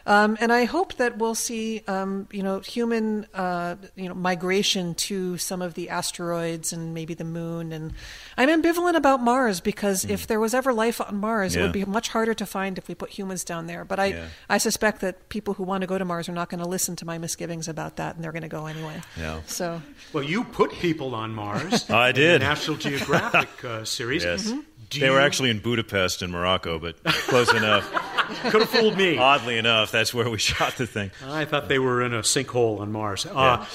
[0.05, 4.95] Um, and I hope that we'll see, um, you know, human, uh, you know, migration
[4.95, 7.71] to some of the asteroids and maybe the moon.
[7.71, 7.93] And
[8.37, 11.85] I'm ambivalent about Mars because if there was ever life on Mars, it would be
[11.85, 13.85] much harder to find if we put humans down there.
[13.85, 14.25] But I, Yeah.
[14.49, 16.95] I suspect that people who want to go to Mars are not going to listen
[16.97, 19.01] to my misgivings about that, and they're going to go anyway.
[19.17, 19.41] Yeah.
[19.45, 19.81] So
[20.11, 21.89] Well, you put people on Mars.
[21.89, 22.41] I in did.
[22.41, 24.23] the National Geographic uh, series.
[24.25, 24.51] Yes.
[24.93, 27.89] Do They you- were actually in Budapest in Morocco, but close enough.
[28.49, 29.17] could have fooled me.
[29.17, 31.11] Oddly enough, that's where we shot the thing.
[31.25, 33.25] I thought they were in a sinkhole on Mars.
[33.25, 33.65] Uh,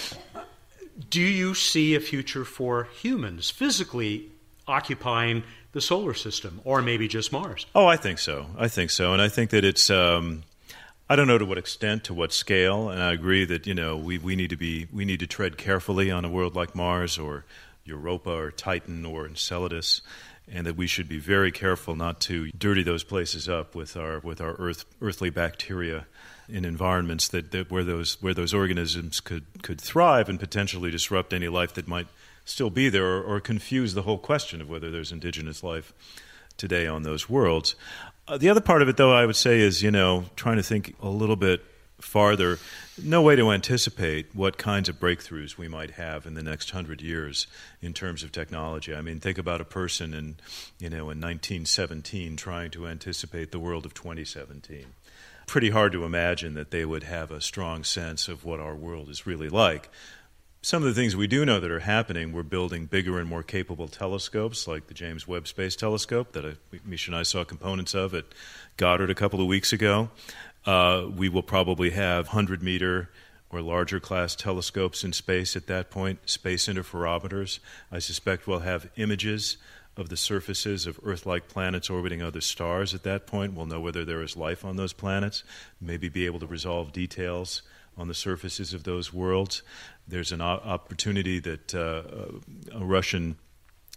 [1.11, 4.31] do you see a future for humans physically
[4.67, 5.43] occupying
[5.73, 7.67] the solar system, or maybe just Mars?
[7.75, 8.47] Oh, I think so.
[8.57, 9.91] I think so, and I think that it's.
[9.91, 10.43] Um,
[11.11, 13.97] I don't know to what extent, to what scale, and I agree that you know
[13.97, 17.19] we, we need to be we need to tread carefully on a world like Mars
[17.19, 17.45] or
[17.85, 20.03] Europa or Titan or Enceladus,
[20.51, 24.21] and that we should be very careful not to dirty those places up with our
[24.21, 26.07] with our earth, earthly bacteria
[26.49, 31.33] in environments that, that where those where those organisms could could thrive and potentially disrupt
[31.33, 32.07] any life that might
[32.45, 35.93] still be there or, or confuse the whole question of whether there's indigenous life
[36.57, 37.75] today on those worlds.
[38.27, 40.63] Uh, the other part of it, though, I would say is you know trying to
[40.63, 41.63] think a little bit
[42.01, 42.59] farther.
[43.03, 47.03] No way to anticipate what kinds of breakthroughs we might have in the next hundred
[47.03, 47.47] years
[47.81, 48.95] in terms of technology.
[48.95, 50.37] I mean, think about a person in
[50.79, 54.87] you know in 1917 trying to anticipate the world of 2017.
[55.47, 59.09] Pretty hard to imagine that they would have a strong sense of what our world
[59.09, 59.89] is really like
[60.61, 63.43] some of the things we do know that are happening, we're building bigger and more
[63.43, 67.95] capable telescopes, like the James Webb Space Telescope that I, Misha and I saw components
[67.95, 68.25] of at
[68.77, 70.11] Goddard a couple of weeks ago.
[70.69, 73.09] Uh, we will probably have 100 meter
[73.49, 77.59] or larger class telescopes in space at that point, space interferometers.
[77.91, 79.57] I suspect we'll have images
[79.97, 83.55] of the surfaces of Earth like planets orbiting other stars at that point.
[83.55, 85.43] We'll know whether there is life on those planets,
[85.81, 87.63] maybe be able to resolve details
[87.97, 89.63] on the surfaces of those worlds.
[90.07, 92.03] There's an o- opportunity that uh,
[92.79, 93.37] a Russian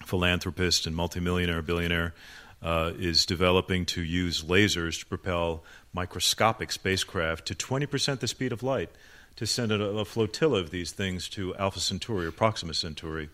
[0.06, 2.14] philanthropist and multimillionaire billionaire
[2.62, 8.64] uh, is developing to use lasers to propel microscopic spacecraft to 20% the speed of
[8.64, 8.90] light
[9.36, 13.30] to send a, a flotilla of these things to Alpha Centauri or Proxima Centauri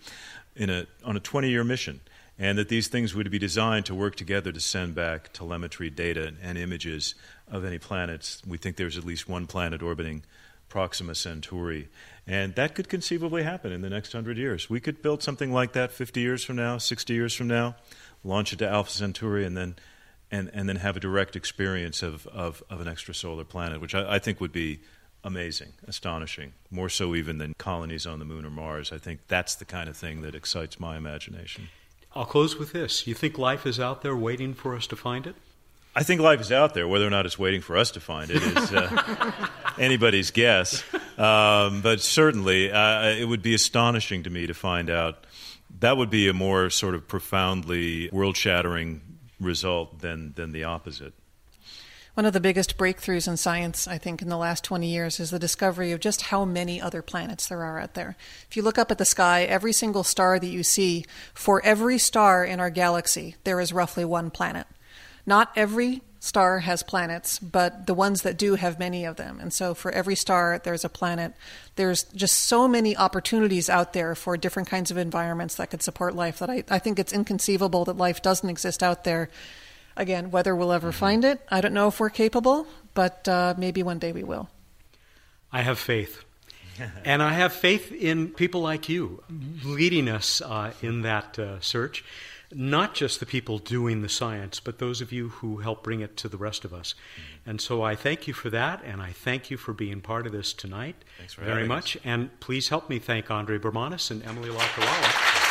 [0.56, 2.00] in a, on a 20 year mission.
[2.40, 6.34] And that these things would be designed to work together to send back telemetry data
[6.42, 7.16] and images
[7.50, 8.44] of any planets.
[8.46, 10.24] We think there's at least one planet orbiting
[10.70, 11.88] Proxima Centauri.
[12.28, 14.70] And that could conceivably happen in the next 100 years.
[14.70, 17.76] We could build something like that 50 years from now, 60 years from now,
[18.24, 19.76] launch it to Alpha Centauri, and then
[20.32, 24.16] and, and then have a direct experience of, of, of an extrasolar planet, which I,
[24.16, 24.82] I think would be
[25.24, 28.92] amazing, astonishing, more so even than colonies on the moon or Mars.
[28.92, 31.70] I think that's the kind of thing that excites my imagination.
[32.16, 33.06] I'll close with this.
[33.08, 35.36] You think life is out there waiting for us to find it?
[35.96, 36.88] I think life is out there.
[36.88, 39.48] Whether or not it's waiting for us to find it is uh,
[39.80, 40.84] anybody's guess.
[41.18, 45.26] Um, but certainly, uh, it would be astonishing to me to find out.
[45.80, 49.02] That would be a more sort of profoundly world shattering
[49.40, 51.14] result than, than the opposite.
[52.16, 55.30] One of the biggest breakthroughs in science, I think, in the last 20 years is
[55.30, 58.16] the discovery of just how many other planets there are out there.
[58.50, 61.06] If you look up at the sky, every single star that you see,
[61.36, 64.66] for every star in our galaxy, there is roughly one planet.
[65.28, 69.40] Not every star has planets, but the ones that do have many of them.
[69.40, 71.34] And so for every star, there's a planet.
[71.76, 76.16] There's just so many opportunities out there for different kinds of environments that could support
[76.16, 79.30] life that I, I think it's inconceivable that life doesn't exist out there
[79.98, 83.82] Again, whether we'll ever find it, I don't know if we're capable, but uh, maybe
[83.82, 84.48] one day we will.
[85.52, 86.24] I have faith.
[87.04, 89.24] and I have faith in people like you
[89.64, 92.06] leading us uh, in that uh, search.
[92.54, 96.16] Not just the people doing the science, but those of you who help bring it
[96.18, 96.94] to the rest of us.
[96.94, 97.50] Mm-hmm.
[97.50, 100.32] And so I thank you for that, and I thank you for being part of
[100.32, 101.98] this tonight Thanks very much.
[101.98, 102.02] Us.
[102.06, 105.47] And please help me thank Andre Bormanis and Emily Lakdawalla.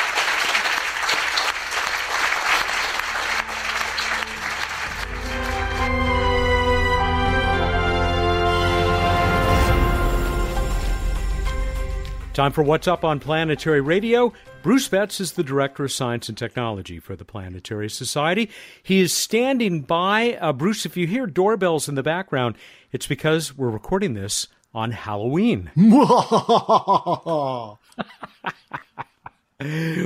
[12.37, 14.31] Time for What's Up on Planetary Radio.
[14.63, 18.51] Bruce Betts is the Director of Science and Technology for the Planetary Society.
[18.83, 20.35] He is standing by.
[20.35, 22.57] Uh, Bruce, if you hear doorbells in the background,
[22.93, 25.71] it's because we're recording this on Halloween.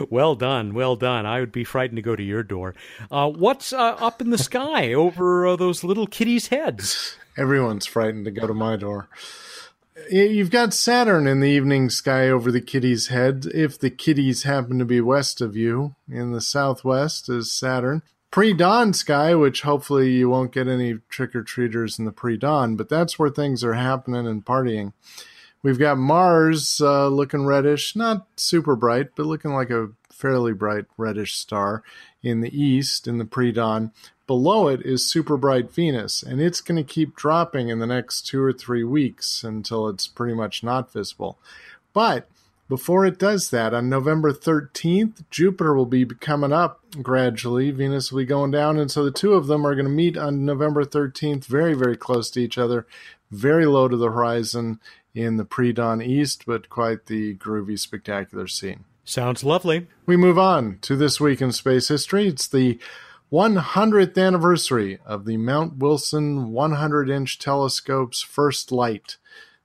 [0.08, 1.26] well done, well done.
[1.26, 2.76] I would be frightened to go to your door.
[3.10, 7.16] Uh, what's uh, up in the sky over uh, those little kitties' heads?
[7.36, 9.08] Everyone's frightened to go to my door.
[10.08, 13.46] You've got Saturn in the evening sky over the kitty's head.
[13.52, 18.02] If the kitties happen to be west of you, in the southwest is Saturn.
[18.30, 22.36] Pre dawn sky, which hopefully you won't get any trick or treaters in the pre
[22.36, 24.92] dawn, but that's where things are happening and partying.
[25.62, 30.84] We've got Mars uh, looking reddish, not super bright, but looking like a fairly bright
[30.96, 31.82] reddish star
[32.22, 33.92] in the east in the pre dawn.
[34.30, 38.28] Below it is super bright Venus, and it's going to keep dropping in the next
[38.28, 41.36] two or three weeks until it's pretty much not visible.
[41.92, 42.28] But
[42.68, 47.72] before it does that, on November 13th, Jupiter will be coming up gradually.
[47.72, 48.78] Venus will be going down.
[48.78, 51.96] And so the two of them are going to meet on November 13th, very, very
[51.96, 52.86] close to each other,
[53.32, 54.78] very low to the horizon
[55.12, 58.84] in the pre dawn east, but quite the groovy, spectacular scene.
[59.04, 59.88] Sounds lovely.
[60.06, 62.28] We move on to this week in space history.
[62.28, 62.78] It's the
[63.32, 69.18] 100th anniversary of the Mount Wilson 100 inch telescope's first light.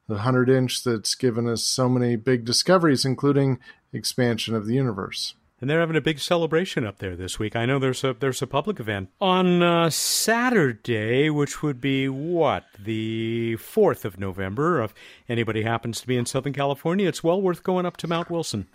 [0.07, 3.59] The 100 inch that's given us so many big discoveries, including
[3.91, 5.33] expansion of the universe.
[5.59, 7.55] And they're having a big celebration up there this week.
[7.55, 12.65] I know there's a there's a public event on uh, Saturday, which would be what
[12.77, 14.83] the fourth of November.
[14.83, 14.93] If
[15.27, 18.67] anybody happens to be in Southern California, it's well worth going up to Mount Wilson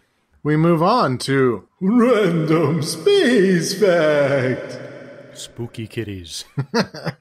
[0.43, 4.79] we move on to Random Space Fact.
[5.37, 6.45] Spooky kitties.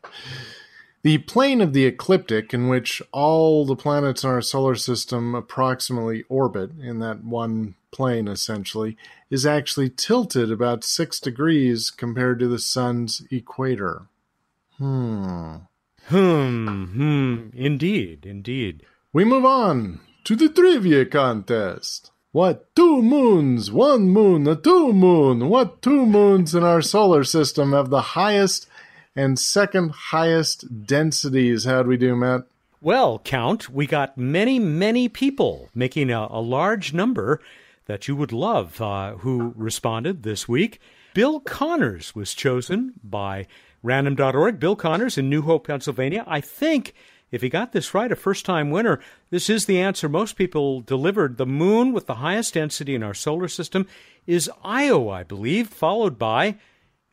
[1.04, 6.24] the plane of the ecliptic, in which all the planets in our solar system approximately
[6.30, 8.98] orbit in that one plane essentially,
[9.30, 14.04] is actually tilted about six degrees compared to the sun's equator.
[14.78, 15.56] Hmm.
[16.06, 16.86] Hmm.
[16.86, 17.50] Hmm.
[17.54, 18.26] Indeed.
[18.26, 18.86] Indeed.
[19.12, 22.12] We move on to the trivia contest.
[22.32, 23.72] What two moons?
[23.72, 25.50] One moon, a two moon.
[25.50, 28.68] What two moons in our solar system have the highest
[29.16, 31.66] and second highest densities?
[31.66, 32.44] How'd we do, Matt?
[32.82, 37.42] Well, Count, we got many, many people making a, a large number
[37.88, 40.80] that you would love uh, who responded this week.
[41.16, 43.48] Bill Connors was chosen by
[43.82, 44.60] random.org.
[44.60, 46.24] Bill Connors in New Hope, Pennsylvania.
[46.28, 46.94] I think
[47.32, 49.00] if he got this right, a first time winner,
[49.30, 51.38] this is the answer most people delivered.
[51.38, 53.88] The moon with the highest density in our solar system
[54.26, 56.58] is Io, I believe, followed by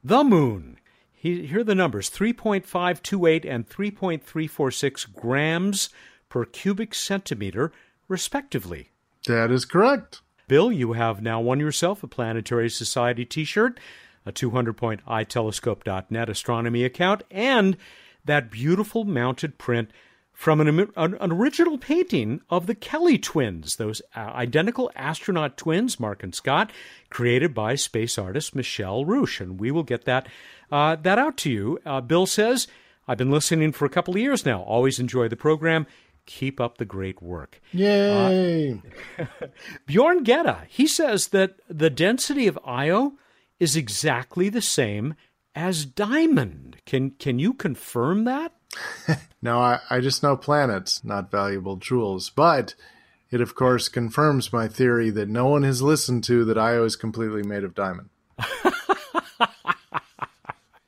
[0.03, 0.79] the moon.
[1.14, 5.91] here are the numbers 3.528 and 3.346 grams
[6.29, 7.73] per cubic centimeter,
[8.09, 8.91] respectively.
[9.27, 10.21] That is correct.
[10.49, 13.81] Bill, you have now won yourself a Planetary Society t shirt,
[14.25, 17.77] a 200 point itelescope.net astronomy account, and
[18.27, 19.91] that beautiful mounted print
[20.37, 25.99] from an, an, an, original painting of the Kelly twins, those uh, identical astronaut twins,
[25.99, 26.70] Mark and Scott,
[27.09, 29.41] created by space artist Michelle Rouche.
[29.41, 30.29] And we will get that,
[30.70, 31.79] uh, that out to you.
[31.87, 32.68] Uh, Bill says,
[33.09, 34.61] I've been listening for a couple of years now.
[34.61, 35.87] Always enjoy the program.
[36.27, 37.62] Keep up the great work.
[37.72, 38.83] Yay!
[39.18, 39.24] Uh,
[39.87, 43.14] Bjorn Getta, he says that the density of Io
[43.59, 45.14] is exactly the same
[45.57, 46.77] as diamond.
[46.85, 48.53] Can, can you confirm that?
[49.43, 52.75] no, I, I just know planets, not valuable jewels, but
[53.31, 56.95] it, of course, confirms my theory that no one has listened to that Io is
[56.95, 58.11] completely made of diamond.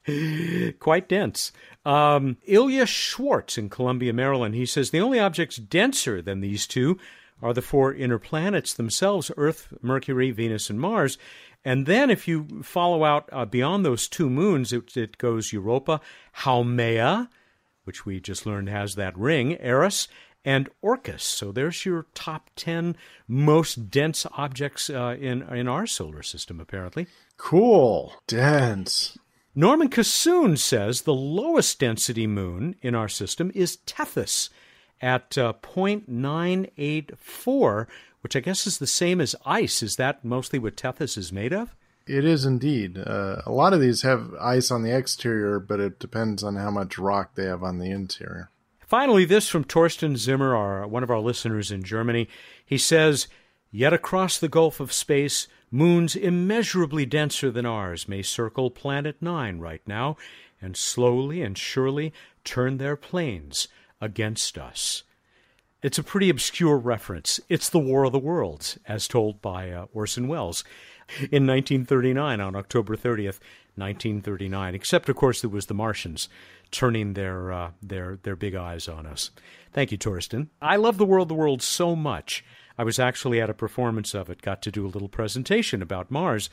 [0.79, 1.51] Quite dense.
[1.85, 6.99] Um, Ilya Schwartz in Columbia, Maryland, he says the only objects denser than these two
[7.43, 11.19] are the four inner planets themselves Earth, Mercury, Venus, and Mars.
[11.69, 16.01] And then if you follow out uh, beyond those two moons, it, it goes Europa,
[16.39, 17.29] Haumea,
[17.85, 20.09] which we just learned has that ring, Eris,
[20.47, 21.23] and Orcus.
[21.23, 22.97] So there's your top 10
[23.27, 27.07] most dense objects uh, in, in our solar system, apparently.
[27.37, 28.15] Cool.
[28.27, 29.19] Dense.
[29.55, 34.49] Norman Cassoon says the lowest density moon in our system is Tethys
[35.03, 37.87] at uh, 0.984,
[38.21, 39.83] which I guess is the same as ice.
[39.83, 41.75] Is that mostly what Tethys is made of?
[42.07, 42.99] It is indeed.
[42.99, 46.71] Uh, a lot of these have ice on the exterior, but it depends on how
[46.71, 48.51] much rock they have on the interior.
[48.81, 52.27] Finally, this from Torsten Zimmer, our, one of our listeners in Germany.
[52.65, 53.29] He says,
[53.71, 59.59] Yet across the gulf of space, moons immeasurably denser than ours may circle Planet Nine
[59.59, 60.17] right now,
[60.63, 62.15] and slowly and surely
[62.45, 63.69] turn their planes
[64.01, 65.03] against us.
[65.81, 67.39] It's a pretty obscure reference.
[67.49, 70.65] It's the War of the Worlds, as told by uh, Orson Welles
[71.31, 73.39] in 1939 on October 30th,
[73.77, 74.75] 1939.
[74.75, 76.29] Except, of course, it was the Martians
[76.73, 79.31] turning their uh, their their big eyes on us.
[79.73, 80.49] Thank you, Torsten.
[80.61, 82.45] I love the World, the World so much.
[82.77, 84.43] I was actually at a performance of it.
[84.43, 86.51] Got to do a little presentation about Mars.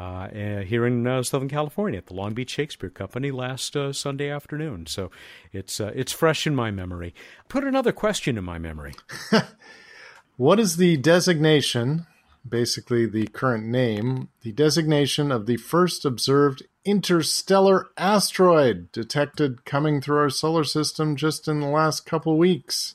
[0.00, 3.92] Uh, uh, here in uh, Southern California at the Long Beach Shakespeare Company last uh,
[3.92, 4.86] Sunday afternoon.
[4.86, 5.10] So
[5.52, 7.14] it's uh, it's fresh in my memory.
[7.50, 8.94] Put another question in my memory.
[10.38, 12.06] what is the designation
[12.48, 20.16] basically the current name, the designation of the first observed interstellar asteroid detected coming through
[20.16, 22.94] our solar system just in the last couple weeks.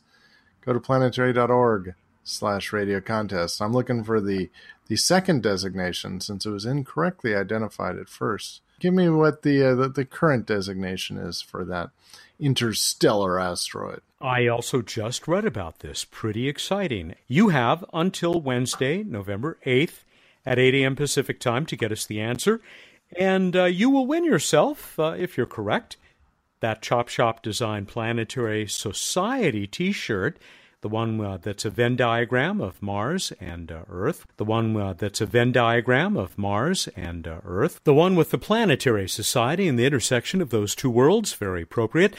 [0.65, 1.93] Go to planetary.org
[2.23, 3.61] slash radio contest.
[3.61, 4.49] I'm looking for the
[4.88, 8.61] the second designation since it was incorrectly identified at first.
[8.79, 11.89] Give me what the uh, the, the current designation is for that
[12.39, 14.01] interstellar asteroid.
[14.21, 16.05] I also just read about this.
[16.05, 17.15] Pretty exciting.
[17.27, 20.03] You have until Wednesday, November 8th
[20.45, 20.95] at 8 a.m.
[20.95, 22.61] Pacific time to get us the answer.
[23.17, 25.97] And uh, you will win yourself, uh, if you're correct,
[26.59, 30.38] that Chop Shop Design Planetary Society t shirt.
[30.86, 34.27] The one uh, that's a Venn diagram of Mars and uh, Earth.
[34.38, 37.79] The one uh, that's a Venn diagram of Mars and uh, Earth.
[37.86, 42.13] The one with the Planetary Society in the intersection of those two worlds, very appropriate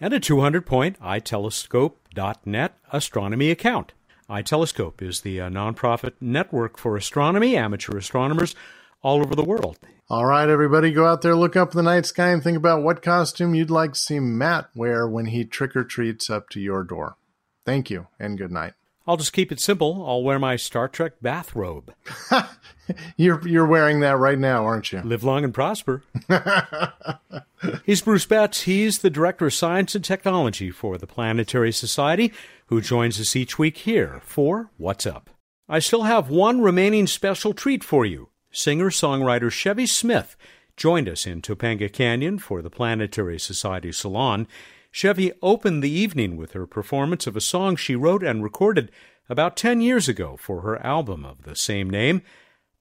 [0.00, 3.92] and a 200 point itelescope.net astronomy account.
[4.30, 8.54] iTelescope is the uh, nonprofit network for astronomy, amateur astronomers
[9.02, 9.80] all over the world.
[10.08, 13.02] All right, everybody, go out there, look up the night sky, and think about what
[13.02, 16.84] costume you'd like to see Matt wear when he trick or treats up to your
[16.84, 17.16] door.
[17.64, 18.74] Thank you, and good night.
[19.06, 20.04] I'll just keep it simple.
[20.06, 21.92] I'll wear my Star Trek bathrobe.
[23.16, 25.00] you're you're wearing that right now, aren't you?
[25.00, 26.04] Live long and prosper.
[27.84, 28.62] He's Bruce Betts.
[28.62, 32.32] He's the Director of Science and Technology for the Planetary Society,
[32.66, 35.30] who joins us each week here for What's Up.
[35.68, 38.28] I still have one remaining special treat for you.
[38.52, 40.36] Singer songwriter Chevy Smith
[40.76, 44.46] joined us in Topanga Canyon for the Planetary Society Salon.
[44.92, 48.92] Chevy opened the evening with her performance of a song she wrote and recorded
[49.28, 52.20] about 10 years ago for her album of the same name.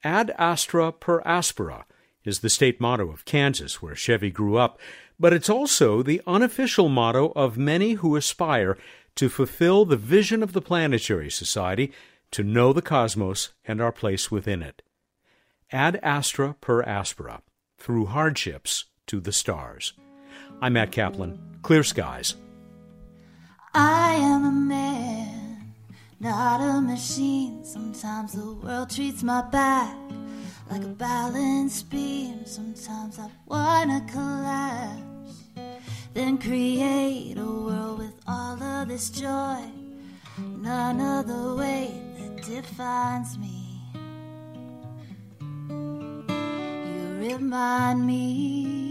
[0.03, 1.85] Ad astra per aspera
[2.25, 4.77] is the state motto of Kansas, where Chevy grew up,
[5.17, 8.77] but it's also the unofficial motto of many who aspire
[9.15, 11.93] to fulfill the vision of the Planetary Society
[12.31, 14.81] to know the cosmos and our place within it.
[15.71, 17.41] Ad astra per aspera,
[17.77, 19.93] through hardships to the stars.
[20.63, 21.39] I'm Matt Kaplan.
[21.63, 22.35] Clear skies.
[23.73, 25.73] I am a man,
[26.19, 27.65] not a machine.
[27.65, 29.97] Sometimes the world treats my back
[30.69, 32.45] like a balance beam.
[32.45, 35.45] Sometimes I wanna collapse,
[36.13, 39.63] then create a world with all of this joy.
[40.37, 43.81] None of the weight that defines me.
[45.71, 48.90] You remind me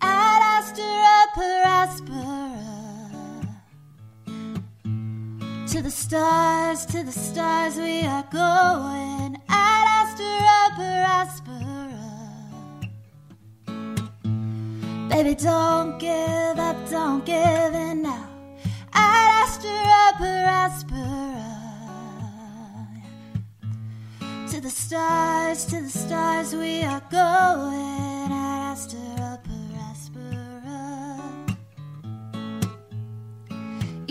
[0.00, 2.70] ad astra per aspera.
[5.70, 9.36] To the stars, to the stars we are going.
[9.48, 12.08] Ad Astra per Aspera.
[15.08, 18.26] Baby, don't give up, don't give in now.
[18.92, 21.50] Ad Astra per Aspera.
[24.50, 28.32] To the stars, to the stars we are going.
[28.32, 29.19] Ad Astra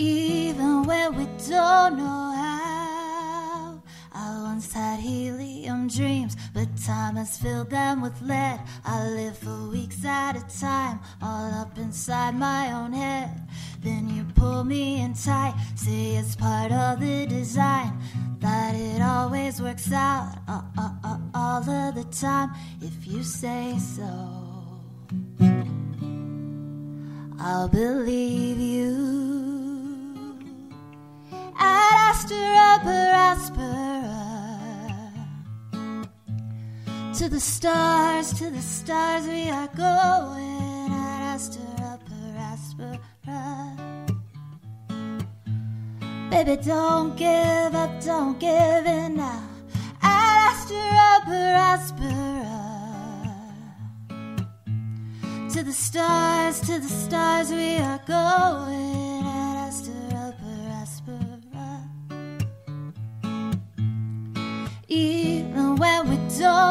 [0.00, 3.82] Even when we don't know how.
[4.14, 8.60] I once had helium dreams, but time has filled them with lead.
[8.82, 13.46] I live for weeks at a time, all up inside my own head.
[13.80, 17.92] Then you pull me in tight, say it's part of the design.
[18.38, 23.76] That it always works out uh, uh, uh, all of the time if you say
[23.78, 24.10] so.
[27.38, 29.29] I'll believe you.
[31.60, 34.30] Ad Astra per Aspera.
[37.18, 40.90] To the stars, to the stars we are going.
[40.90, 42.98] Ad Astra per Aspera.
[46.30, 49.42] Baby, don't give up, don't give in now.
[50.02, 52.60] Ad Astra per Aspera.
[55.52, 58.99] To the stars, to the stars we are going.
[66.40, 66.70] How.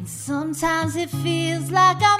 [0.00, 2.19] And sometimes it feels like I'm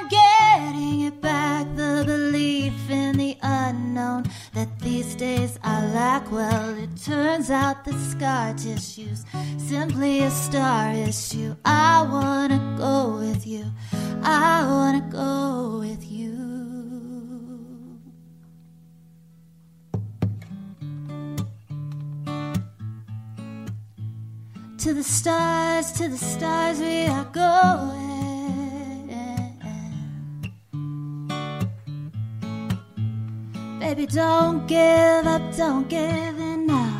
[34.71, 36.97] give up, don't give in now.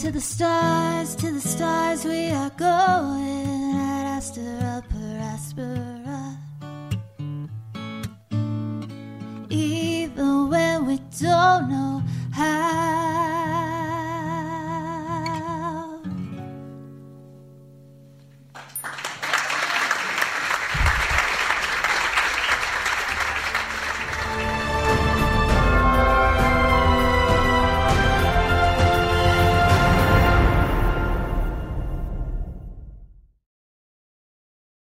[0.00, 3.74] To the stars, to the stars we are going.
[3.76, 6.22] Ad Astra per Aspera.
[9.48, 11.95] Even when we don't know